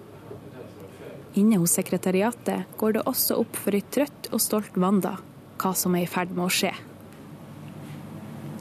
Inne 1.35 1.57
hos 1.59 1.73
sekretariatet 1.75 2.77
går 2.79 2.95
det 2.95 3.01
også 3.11 3.41
opp 3.41 3.57
for 3.59 3.75
ei 3.75 3.83
trøtt 3.91 4.29
og 4.31 4.39
stolt 4.39 4.77
Wanda 4.79 5.17
hva 5.59 5.71
som 5.75 5.95
er 5.95 6.05
i 6.05 6.09
ferd 6.09 6.31
med 6.35 6.45
å 6.45 6.51
skje. 6.51 6.71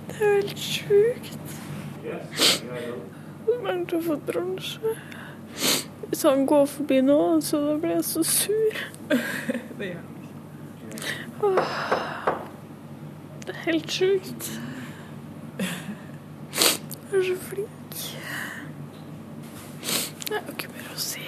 Det 0.09 0.17
er 0.19 0.35
helt 0.41 0.59
sjukt. 0.59 1.55
Magnus 3.65 3.93
har 3.95 4.03
fått 4.09 4.27
bronse. 4.27 4.97
Hvis 6.09 6.23
han 6.27 6.45
går 6.47 6.67
forbi 6.71 6.99
nå, 7.03 7.21
så 7.43 7.61
da 7.63 7.77
blir 7.81 7.97
jeg 7.97 8.05
så 8.11 8.25
sur. 8.27 8.83
Det 9.79 9.93
gjør 9.93 10.03
han 10.03 10.13
Det 13.45 13.55
er 13.55 13.63
helt 13.69 13.97
sjukt. 14.01 14.51
Du 17.11 17.19
er 17.21 17.27
så 17.31 17.39
flink. 17.49 17.84
Jeg 20.35 20.43
har 20.43 20.51
ikke 20.51 20.69
mer 20.75 20.87
å 20.91 20.99
si. 20.99 21.21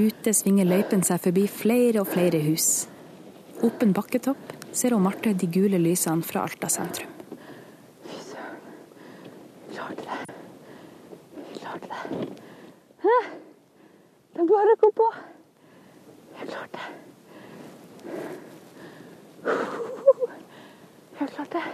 Ute 0.00 0.32
svinger 0.32 0.64
løypen 0.64 1.02
seg 1.04 1.20
forbi 1.20 1.42
flere 1.52 2.00
og 2.00 2.08
flere 2.08 2.38
hus. 2.40 2.86
Opp 3.66 3.82
en 3.84 3.92
bakketopp 3.92 4.54
ser 4.72 4.94
hun 4.96 5.04
Marte 5.04 5.34
de 5.36 5.48
gule 5.52 5.76
lysene 5.82 6.24
fra 6.24 6.46
Alta 6.48 6.70
sentrum. 6.72 7.10
Vi 8.06 9.74
klarte 9.74 10.06
det. 10.06 10.36
Vi 11.34 11.58
klarte 11.58 11.90
det. 11.90 12.00
Hæ? 13.04 13.18
Det 14.32 14.40
er 14.40 14.48
bare 14.54 14.78
å 14.78 14.80
gå 14.86 14.90
på. 15.02 15.10
Vi 16.30 16.38
har 16.38 16.48
klart 16.54 16.72
det. 16.78 16.86
Vi 19.44 21.20
har 21.20 21.36
klart 21.36 21.52
det. 21.58 21.66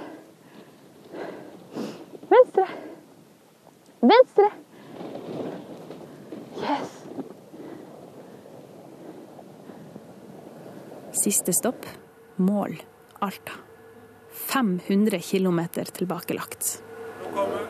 Venstre. 2.35 2.67
Venstre. 4.07 4.51
Yes. 6.61 6.93
Siste 11.13 11.53
stopp 11.53 11.87
mål 12.37 12.77
Alta. 13.19 13.53
500 14.31 15.19
km 15.21 15.61
tilbakelagt. 15.93 16.83
Nå 17.23 17.33
kommer 17.35 17.67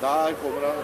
Der 0.00 0.32
kommer 0.42 0.66
han. 0.68 0.76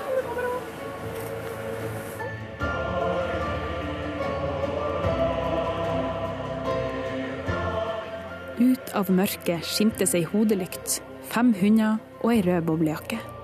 Ut 8.56 8.94
av 8.94 9.10
mørket 9.12 9.64
skimtes 9.68 10.14
ei 10.16 10.24
hodelykt, 10.24 11.02
fem 11.28 11.52
hunder 11.60 11.98
og 12.22 12.30
ei 12.32 12.40
rød 12.46 12.64
boblejakke. 12.70 13.35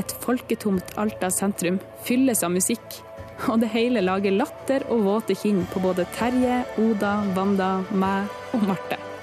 Et 0.00 0.14
folketomt 0.24 0.94
Alta 0.98 1.30
sentrum 1.30 1.78
fylles 2.06 2.42
av 2.42 2.54
musikk, 2.54 3.00
og 3.48 3.60
det 3.62 3.70
hele 3.74 4.02
lager 4.04 4.34
latter 4.34 4.86
og 4.90 5.06
våte 5.06 5.38
kinn 5.38 5.64
på 5.70 5.82
både 5.84 6.06
Terje, 6.18 6.62
Oda, 6.82 7.16
Wanda, 7.36 7.72
meg 7.94 8.30
og 8.54 8.68
Marte. 8.70 9.13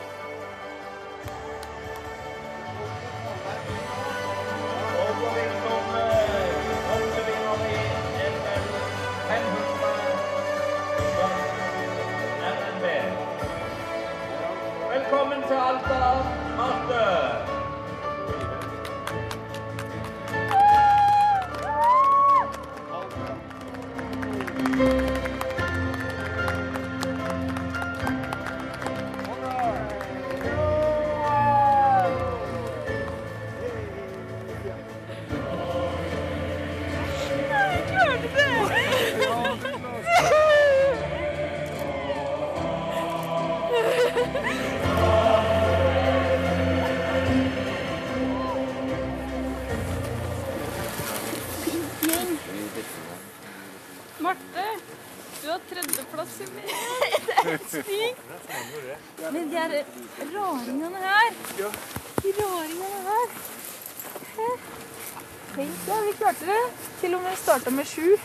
Starta 67.62 67.76
med 67.76 67.88
sju. 67.88 68.18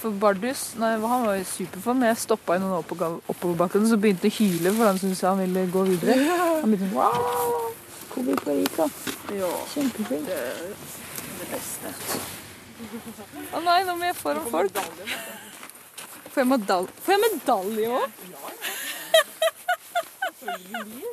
For 0.00 0.10
Bardus 0.10 0.74
nei, 0.78 0.92
han 1.02 1.24
var 1.26 1.36
jo 1.36 1.44
superfan. 1.44 1.98
Men 1.98 2.08
jeg 2.12 2.22
stoppa 2.22 2.56
i 2.56 2.62
noen 2.62 2.78
oppoverbakker, 2.80 3.82
så 3.90 3.98
begynte 4.00 4.28
han 4.28 4.32
å 4.32 4.38
hyle 4.38 4.72
for 4.76 4.86
han 4.88 5.00
syntes 5.00 5.24
han 5.26 5.42
ville 5.42 5.66
gå 5.74 5.82
videre. 5.88 6.14
Han 6.62 6.70
begynte 6.70 6.94
Wow 6.94 7.74
Kobe 8.10 8.36
Parika. 8.38 8.86
Kjempeflink. 9.74 10.26
Det 10.26 10.38
det 11.40 11.48
beste. 11.50 11.92
Å 13.54 13.60
nei, 13.64 13.80
nå 13.84 13.96
må 13.98 14.08
jeg 14.08 14.16
foran 14.18 14.46
folk. 14.50 14.80
Får 16.30 16.40
jeg 16.44 16.48
medalje 16.48 17.02
Får 17.04 17.16
jeg 17.16 17.22
medalje 17.26 17.88
òg? 17.98 18.04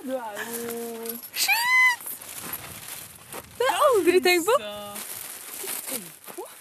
Du 0.08 0.14
er 0.16 0.38
jo 0.38 1.18
Shit! 1.34 2.14
Det 3.58 3.66
har 3.68 3.74
jeg 3.74 3.86
aldri 3.90 4.22
tenkt 4.24 4.48
på. 4.48 4.97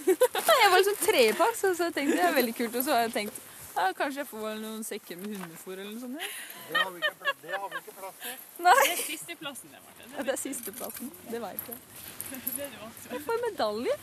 jeg 0.63 0.71
var 0.71 0.79
liksom 0.79 0.97
tredjeplass, 1.03 1.61
så, 1.61 1.75
så 1.75 1.91
tenkte 1.91 2.17
det 2.17 2.25
er 2.29 2.35
veldig 2.37 2.57
kult. 2.57 2.79
Og 2.81 2.87
så 2.87 2.97
har 2.97 3.07
jeg 3.07 3.15
tenkt 3.21 3.45
ja, 3.77 3.91
kanskje 3.93 4.23
jeg 4.23 4.29
får 4.31 4.55
noen 4.57 4.85
sekker 4.87 5.19
med 5.21 5.35
hundefôr 5.37 5.75
eller 5.77 5.91
noe 5.91 6.01
sånt. 6.01 6.17
Ja. 6.17 6.29
Det 6.73 6.81
har 6.81 6.93
vi 6.95 7.01
ikke, 7.03 7.35
det 7.43 7.51
har 7.53 7.67
vi 7.69 7.81
ikke 7.83 7.97
plass 7.99 8.23
til. 8.23 8.39
Nei. 8.65 8.77
Det 8.81 8.95
er 8.95 9.03
sisteplassen, 9.03 9.73
det, 9.75 9.83
Marte. 9.85 10.07
Ja, 10.15 10.23
det 10.23 10.33
er 10.33 10.41
sisteplassen. 10.41 11.11
Det 11.29 11.41
veit 11.43 11.69
jeg. 11.69 11.81
Det 12.57 12.71
du. 12.73 12.79
Jeg 13.13 13.21
får 13.27 13.43
medalje. 13.45 13.99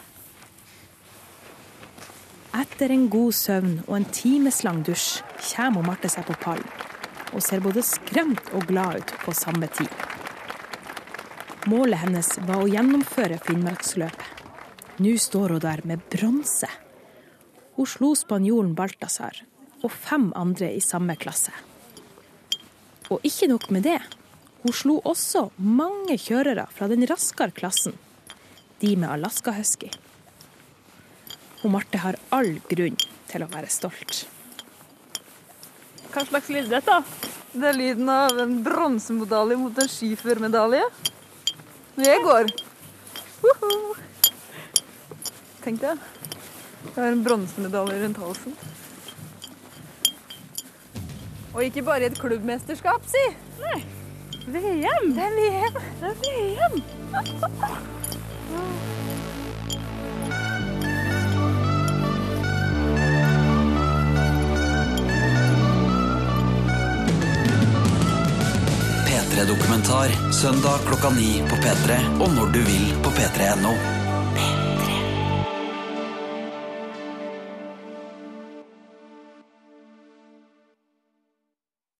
Etter 2.54 2.94
en 2.94 3.08
god 3.10 3.34
søvn 3.34 3.74
og 3.88 3.96
en 3.98 4.06
timeslang 4.14 4.84
dusj 4.86 5.24
kommer 5.42 5.90
Marte 5.90 6.12
seg 6.14 6.28
på 6.30 6.38
pallen 6.44 6.70
og 7.34 7.42
ser 7.42 7.64
både 7.66 7.82
skremt 7.82 8.54
og 8.54 8.68
glad 8.70 9.02
ut 9.02 9.16
på 9.24 9.34
samme 9.34 9.66
tid. 9.74 9.90
Målet 11.66 12.04
hennes 12.04 12.30
var 12.46 12.62
å 12.62 12.70
gjennomføre 12.70 13.42
Finnmarksløpet. 13.42 14.43
Nå 15.02 15.18
står 15.18 15.56
hun 15.56 15.64
der 15.64 15.82
med 15.90 16.02
bronse. 16.12 16.68
Hun 17.74 17.88
slo 17.90 18.12
spanjolen 18.14 18.76
Balthazar 18.78 19.40
og 19.82 19.90
fem 19.92 20.28
andre 20.38 20.70
i 20.70 20.82
samme 20.86 21.16
klasse. 21.18 21.54
Og 23.10 23.26
ikke 23.26 23.50
nok 23.50 23.72
med 23.74 23.88
det. 23.88 23.98
Hun 24.62 24.76
slo 24.78 25.00
også 25.02 25.48
mange 25.58 26.20
kjørere 26.22 26.68
fra 26.72 26.88
den 26.92 27.08
raskere 27.10 27.52
klassen, 27.52 27.98
de 28.80 28.94
med 28.96 29.10
Alaska 29.10 29.56
Husky. 29.58 29.90
Og 31.64 31.74
Marte 31.74 31.98
har 32.06 32.20
all 32.30 32.60
grunn 32.70 33.00
til 33.32 33.44
å 33.44 33.50
være 33.50 33.74
stolt. 33.74 34.24
Hva 36.14 36.22
slags 36.30 36.54
lyd 36.54 36.70
er 36.70 36.78
dette? 36.78 37.02
Det 37.54 37.70
er 37.72 37.82
lyden 37.82 38.14
av 38.14 38.38
en 38.46 38.60
bronsemedalje 38.64 39.58
mot 39.58 39.82
en 39.82 39.94
skiførmedalje. 39.98 40.86
Jeg 41.98 42.26
går. 42.30 42.58
Uh 43.44 43.94
Tenk 43.94 44.13
det. 45.72 45.98
Jeg 46.84 47.04
har 47.04 47.12
en 47.12 47.24
bronsemedalje 47.24 48.04
rundt 48.04 48.18
halsen. 48.18 48.56
Og 51.54 51.64
ikke 51.64 51.82
bare 51.82 52.02
i 52.02 52.06
et 52.06 52.20
klubbmesterskap, 52.20 53.06
si. 53.08 53.24
Nei. 53.62 53.84
VM. 54.48 55.14
Det 55.16 55.24
er 55.24 55.32
VM. 55.40 55.74
Det 56.02 56.08
er 56.10 56.16
VM. 56.20 56.82
P3 69.08 69.48
Dokumentar 69.48 70.34
søndag 70.34 70.78
klokka 70.88 71.10
ni 71.10 71.42
på 71.50 71.56
P3 71.56 72.00
og 72.20 72.30
når 72.36 72.46
du 72.54 72.60
vil 72.60 72.96
på 73.04 73.10
p3.no. 73.10 74.03